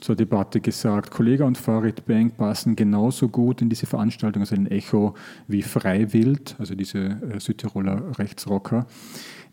[0.02, 4.66] zur Debatte gesagt, Kollega und Farid Bang passen genauso gut in diese Veranstaltung, also in
[4.66, 5.14] Echo,
[5.46, 8.86] wie Freiwild, also diese äh, Südtiroler Rechtsrocker.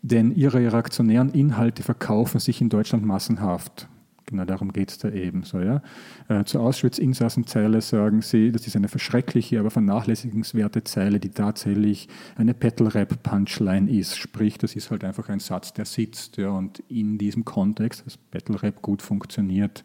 [0.02, 3.88] Denn ihre reaktionären Inhalte verkaufen sich in Deutschland massenhaft.
[4.30, 5.58] Genau darum geht es da eben so.
[5.58, 5.82] Ja?
[6.28, 12.54] Äh, zur Auschwitz-Insassenzeile sagen sie, das ist eine verschreckliche, aber vernachlässigenswerte Zeile, die tatsächlich eine
[12.54, 14.16] Battle-Rap-Punchline ist.
[14.16, 18.16] Sprich, das ist halt einfach ein Satz, der sitzt ja, und in diesem Kontext, das
[18.16, 19.82] Battle-Rap gut funktioniert,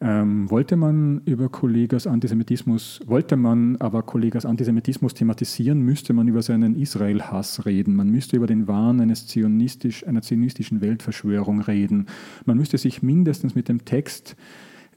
[0.00, 6.42] ähm, wollte man über Kollegas Antisemitismus, wollte man aber Kollegas Antisemitismus thematisieren, müsste man über
[6.42, 7.96] seinen Israel-Hass reden.
[7.96, 12.06] Man müsste über den Wahn eines zionistisch, einer zionistischen Weltverschwörung reden.
[12.44, 14.36] Man müsste sich mindestens mit dem Text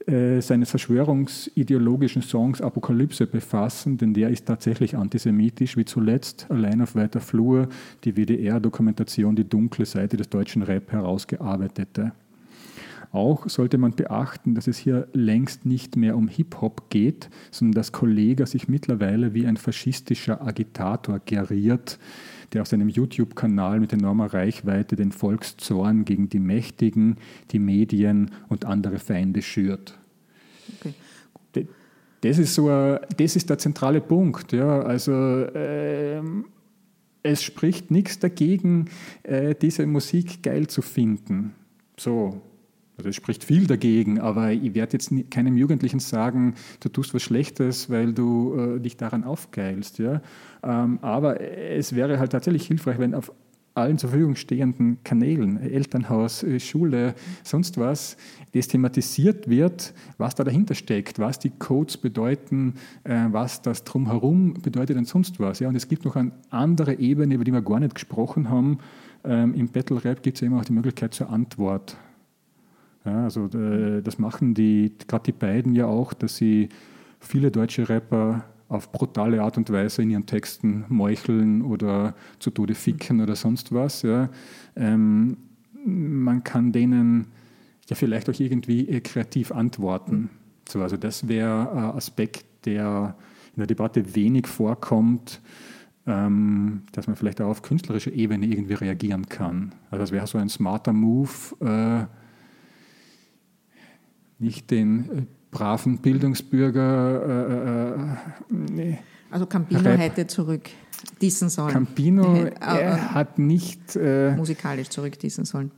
[0.06, 6.94] äh, seines verschwörungsideologischen Songs Apokalypse befassen, denn der ist tatsächlich antisemitisch, wie zuletzt allein auf
[6.94, 7.68] weiter Flur
[8.04, 12.12] die WDR-Dokumentation Die dunkle Seite des deutschen Rap herausgearbeitete.
[13.12, 17.92] Auch sollte man beachten, dass es hier längst nicht mehr um Hip-Hop geht, sondern dass
[17.92, 21.98] Kollega sich mittlerweile wie ein faschistischer Agitator geriert,
[22.52, 27.16] der auf seinem YouTube-Kanal mit enormer Reichweite den Volkszorn gegen die Mächtigen,
[27.50, 29.98] die Medien und andere Feinde schürt.
[30.78, 30.94] Okay.
[32.22, 34.52] Das ist, so ein, das ist der zentrale Punkt.
[34.52, 34.82] Ja.
[34.82, 36.46] Also, ähm,
[37.22, 38.90] es spricht nichts dagegen,
[39.22, 41.54] äh, diese Musik geil zu finden.
[41.98, 42.42] So.
[43.00, 47.22] Also es spricht viel dagegen, aber ich werde jetzt keinem Jugendlichen sagen, du tust was
[47.22, 49.98] Schlechtes, weil du äh, dich daran aufgeilst.
[49.98, 50.20] Ja?
[50.62, 53.32] Ähm, aber es wäre halt tatsächlich hilfreich, wenn auf
[53.72, 58.18] allen zur Verfügung stehenden Kanälen, Elternhaus, äh, Schule, sonst was,
[58.52, 62.74] das thematisiert wird, was da dahinter steckt, was die Codes bedeuten,
[63.04, 65.60] äh, was das drumherum bedeutet und sonst was.
[65.60, 65.68] Ja?
[65.68, 68.78] Und es gibt noch eine andere Ebene, über die wir gar nicht gesprochen haben.
[69.24, 71.96] Ähm, Im Battle Rap gibt es ja immer auch die Möglichkeit zur Antwort.
[73.04, 76.68] Ja, also äh, das machen die, gerade die beiden ja auch, dass sie
[77.18, 82.74] viele deutsche Rapper auf brutale Art und Weise in ihren Texten meucheln oder zu Tode
[82.74, 84.02] ficken oder sonst was.
[84.02, 84.30] Ja.
[84.76, 85.36] Ähm,
[85.84, 87.26] man kann denen
[87.88, 90.30] ja vielleicht auch irgendwie äh, kreativ antworten.
[90.68, 93.16] So, also das wäre ein Aspekt, der
[93.54, 95.40] in der Debatte wenig vorkommt,
[96.06, 99.74] ähm, dass man vielleicht auch auf künstlerischer Ebene irgendwie reagieren kann.
[99.90, 101.30] Also das wäre so ein smarter Move,
[101.60, 102.19] äh,
[104.40, 108.16] nicht den äh, braven Bildungsbürger, äh, äh,
[108.48, 108.98] nee.
[109.30, 109.98] Also Campino Rap.
[109.98, 110.68] hätte zurück
[111.20, 111.72] diesen sollen.
[111.72, 115.70] Campino Äh, äh, er hat nicht, äh, musikalisch zurück diesen sollen.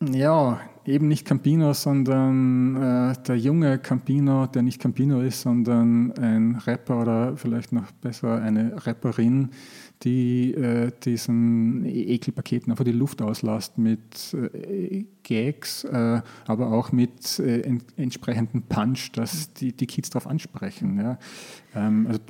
[0.00, 6.56] ja, eben nicht Campino, sondern äh, der junge Campino, der nicht Campino ist, sondern ein
[6.66, 9.50] Rapper oder vielleicht noch besser eine Rapperin,
[10.02, 17.38] die äh, diesen Ekelpaketen einfach die Luft auslässt mit äh, Gags, äh, aber auch mit
[17.38, 20.98] äh, en entsprechendem Punch, dass die, die Kids darauf ansprechen.
[20.98, 21.18] Ja.
[21.74, 22.20] Ähm, also,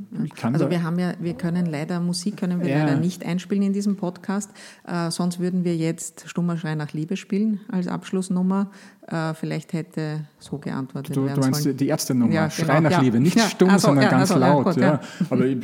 [0.43, 2.85] also wir haben ja, wir können leider Musik können wir ja.
[2.85, 4.51] leider nicht einspielen in diesem Podcast.
[4.87, 8.71] Äh, sonst würden wir jetzt Stummer Schrei nach Liebe spielen als Abschlussnummer.
[9.07, 11.77] Äh, vielleicht hätte so geantwortet du, werden Du meinst sollen.
[11.77, 12.81] die Ärzte-Nummer, ja, Schrei genau.
[12.81, 13.01] nach ja.
[13.01, 14.64] Liebe, nicht stumm, also, sondern ganz also, laut.
[14.64, 14.83] Gut,
[15.31, 15.59] Aber ich,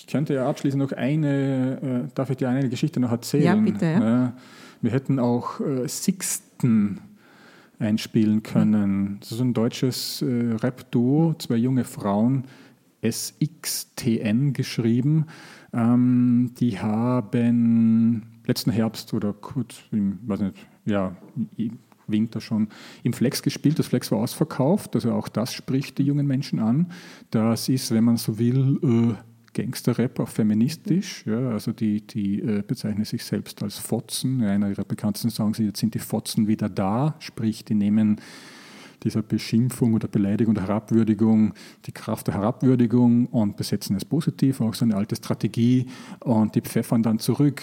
[0.00, 3.44] ich, könnte ja abschließend noch eine, äh, darf ich dir eine Geschichte noch erzählen?
[3.44, 3.86] Ja, bitte.
[3.86, 4.32] Ja.
[4.80, 7.00] Wir hätten auch äh, Sixten
[7.78, 9.18] einspielen können.
[9.20, 12.44] Das ist ein deutsches äh, Rap-Duo, zwei junge Frauen,
[13.02, 15.26] SXTN geschrieben.
[15.72, 21.16] Ähm, die haben letzten Herbst oder kurz, im, weiß nicht, ja,
[22.08, 22.68] Winter schon
[23.02, 23.78] im Flex gespielt.
[23.78, 26.90] Das Flex war ausverkauft, also auch das spricht die jungen Menschen an.
[27.30, 31.24] Das ist, wenn man so will, äh, Gangster-Rap auch feministisch.
[31.26, 34.42] Ja, also die, die äh, bezeichnen sich selbst als Fotzen.
[34.42, 38.20] Einer ihrer bekanntesten Songs, jetzt sind die Fotzen wieder da, sprich, die nehmen
[39.02, 41.54] dieser Beschimpfung oder Beleidigung oder Herabwürdigung
[41.86, 45.86] die Kraft der Herabwürdigung und besetzen es positiv, auch so eine alte Strategie
[46.20, 47.62] und die pfeffern dann zurück.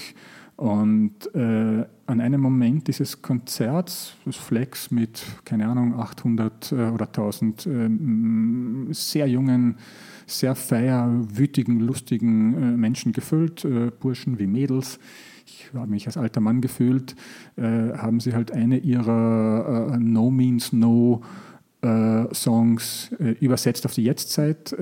[0.58, 7.08] Und äh, an einem Moment dieses Konzerts, das Flex mit, keine Ahnung, 800 äh, oder
[7.08, 9.78] 1000 äh, sehr jungen
[10.26, 15.00] sehr feier, wütigen, lustigen äh, Menschen gefüllt, äh, Burschen wie Mädels.
[15.46, 17.16] Ich habe mich als alter Mann gefühlt,
[17.56, 21.22] äh, haben sie halt eine ihrer No Means No
[22.34, 23.12] Songs
[23.42, 24.76] übersetzt auf die Jetztzeit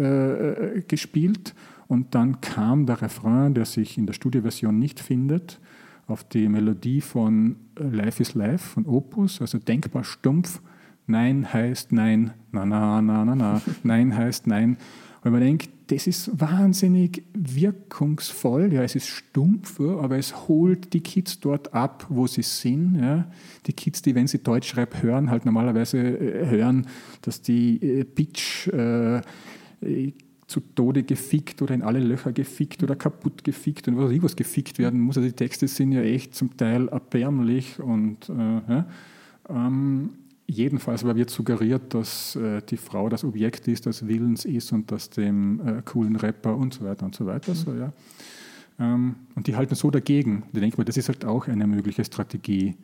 [0.87, 1.53] gespielt.
[1.89, 5.59] Und dann kam der Refrain, der sich in der Studioversion nicht findet,
[6.07, 10.61] auf die Melodie von Life is Life von Opus, also denkbar stumpf.
[11.05, 14.77] Nein heißt Nein, na na na na na, Nein heißt Nein.
[15.23, 18.73] Weil man denkt, das ist wahnsinnig wirkungsvoll.
[18.73, 22.97] Ja, es ist stumpf, aber es holt die Kids dort ab, wo sie sind.
[22.99, 23.31] Ja.
[23.65, 26.87] Die Kids, die, wenn sie Deutschrap hören, halt normalerweise äh, hören,
[27.21, 29.21] dass die äh, Bitch äh,
[30.47, 34.35] zu Tode gefickt oder in alle Löcher gefickt oder kaputt gefickt und was ich was
[34.35, 35.17] gefickt werden muss.
[35.17, 38.85] Also die Texte sind ja echt zum Teil erbärmlich und äh, ja.
[39.49, 40.09] ähm,
[40.45, 45.09] Jedenfalls wird suggeriert, dass äh, die Frau das Objekt ist, das Willens ist und das
[45.09, 47.51] dem äh, coolen Rapper und so weiter und so weiter.
[47.51, 47.55] Mhm.
[47.55, 47.93] So, ja.
[48.79, 50.43] Ähm, und die halten so dagegen.
[50.51, 52.75] Die denken, das ist halt auch eine mögliche Strategie.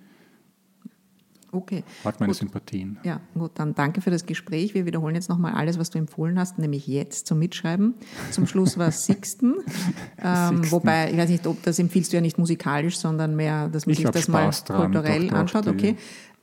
[1.52, 1.84] Okay.
[2.06, 2.38] Hat meine gut.
[2.38, 3.00] Sympathien.
[3.04, 4.76] Ja, gut, dann danke für das Gespräch.
[4.76, 7.96] Wir wiederholen jetzt nochmal alles, was du empfohlen hast, nämlich jetzt zum Mitschreiben.
[8.30, 9.56] Zum Schluss war Sixten.
[10.24, 13.88] ähm, wobei, ich weiß nicht, ob das empfiehlst du ja nicht musikalisch, sondern mehr, dass
[13.88, 15.68] man ich sich das Spaß mal kulturell dran, anschaut.
[15.68, 15.96] Okay.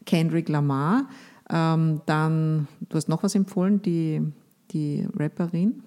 [0.06, 1.08] Kendrick Lamar.
[1.50, 4.22] Ähm, dann, du hast noch was empfohlen, die,
[4.70, 5.82] die Rapperin.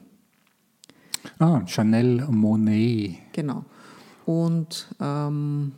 [1.40, 3.18] Ah, Chanel Monet.
[3.34, 3.66] Genau.
[4.26, 5.72] Und ähm,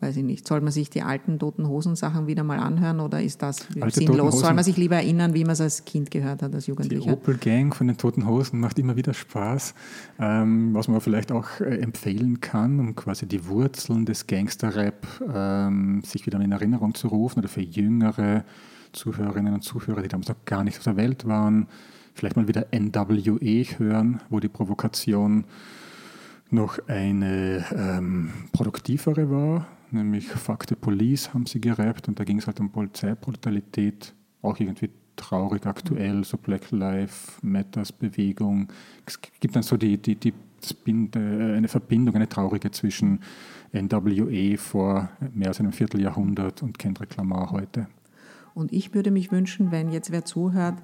[0.00, 3.20] weiß ich nicht, soll man sich die alten Toten Hosen Sachen wieder mal anhören oder
[3.20, 4.38] ist das Alte sinnlos?
[4.38, 7.04] Soll man sich lieber erinnern, wie man es als Kind gehört hat, als Jugendlicher?
[7.04, 9.74] Die Opel Gang von den Toten Hosen macht immer wieder Spaß.
[10.20, 16.02] Ähm, was man vielleicht auch äh, empfehlen kann, um quasi die Wurzeln des Gangster-Rap ähm,
[16.04, 18.44] sich wieder in Erinnerung zu rufen oder für jüngere
[18.92, 21.66] Zuhörerinnen und Zuhörer, die damals noch gar nicht auf der Welt waren,
[22.14, 25.44] vielleicht mal wieder NWE hören, wo die Provokation
[26.50, 32.38] noch eine ähm, produktivere war nämlich Fuck the Police haben sie gerappt und da ging
[32.38, 38.68] es halt um Polizeibrutalität, auch irgendwie traurig aktuell, so Black Lives Matters Bewegung.
[39.04, 40.32] Es gibt dann so die, die, die
[41.14, 43.20] eine Verbindung, eine traurige zwischen
[43.72, 47.86] NWE vor mehr als einem Vierteljahrhundert und Kendrick Lamar heute.
[48.54, 50.74] Und ich würde mich wünschen, wenn jetzt wer zuhört,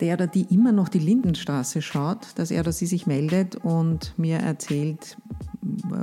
[0.00, 4.12] der oder die immer noch die Lindenstraße schaut, dass er oder sie sich meldet und
[4.18, 5.16] mir erzählt,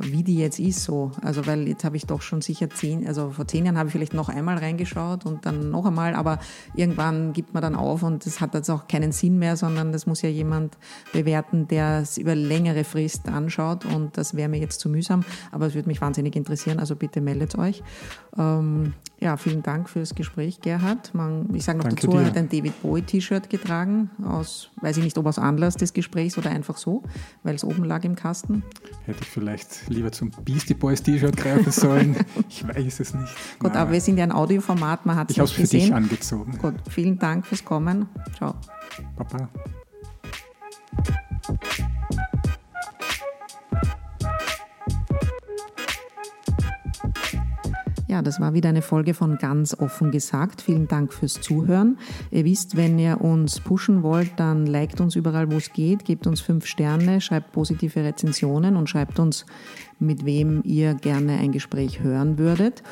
[0.01, 1.11] wie die jetzt ist so.
[1.22, 3.93] Also weil jetzt habe ich doch schon sicher zehn, also vor zehn Jahren habe ich
[3.93, 6.39] vielleicht noch einmal reingeschaut und dann noch einmal, aber
[6.76, 10.05] irgendwann gibt man dann auf und das hat jetzt auch keinen Sinn mehr, sondern das
[10.05, 10.78] muss ja jemand
[11.11, 15.68] bewerten, der es über längere Frist anschaut und das wäre mir jetzt zu mühsam, aber
[15.68, 17.84] es würde mich wahnsinnig interessieren, also bitte meldet euch.
[18.38, 18.93] Ähm,
[19.24, 21.15] ja, vielen Dank für das Gespräch, Gerhard.
[21.15, 25.03] Man, ich sage noch Danke dazu, er hat ein David Bowie-T-Shirt getragen, aus, weiß ich
[25.03, 27.03] nicht, ob aus Anlass des Gesprächs oder einfach so,
[27.43, 28.63] weil es oben lag im Kasten.
[29.05, 32.17] Hätte ich vielleicht lieber zum Beastie Boys T-Shirt greifen sollen.
[32.49, 33.34] ich weiß es nicht.
[33.59, 33.82] Gut, Nein.
[33.82, 35.80] aber wir sind ja ein Audioformat, man hat es nicht gesehen.
[35.80, 36.57] Ich habe es für dich angezogen.
[36.57, 38.07] Gut, vielen Dank fürs Kommen.
[38.38, 38.55] Ciao.
[39.15, 39.49] Papa.
[48.14, 50.61] Ja, das war wieder eine Folge von Ganz offen gesagt.
[50.61, 51.97] Vielen Dank fürs Zuhören.
[52.30, 56.28] Ihr wisst, wenn ihr uns pushen wollt, dann liked uns überall, wo es geht, gebt
[56.28, 59.47] uns fünf Sterne, schreibt positive Rezensionen und schreibt uns,
[59.99, 62.83] mit wem ihr gerne ein Gespräch hören würdet.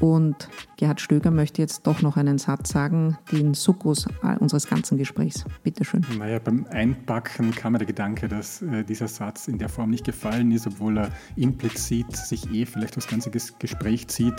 [0.00, 4.06] Und Gerhard Stöger möchte jetzt doch noch einen Satz sagen, den Sukkus
[4.40, 5.44] unseres ganzen Gesprächs.
[5.62, 6.04] Bitte schön.
[6.18, 10.04] Naja, beim Einpacken kam mir der Gedanke, dass äh, dieser Satz in der Form nicht
[10.04, 14.34] gefallen ist, obwohl er implizit sich eh vielleicht das ganze Gespräch zieht.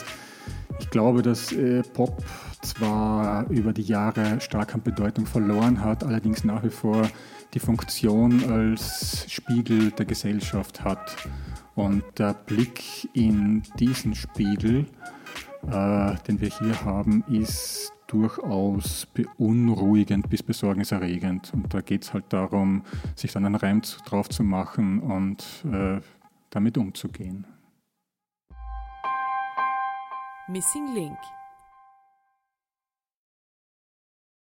[0.80, 2.24] Ich glaube, dass äh, Pop
[2.62, 7.08] zwar über die Jahre stark an Bedeutung verloren hat, allerdings nach wie vor
[7.54, 11.16] die Funktion als Spiegel der Gesellschaft hat.
[11.80, 14.86] Und der Blick in diesen Spiegel,
[15.66, 21.54] äh, den wir hier haben, ist durchaus beunruhigend bis besorgniserregend.
[21.54, 22.84] Und da geht es halt darum,
[23.16, 26.02] sich dann einen Reim drauf zu machen und äh,
[26.50, 27.48] damit umzugehen.
[30.50, 31.39] Missing Link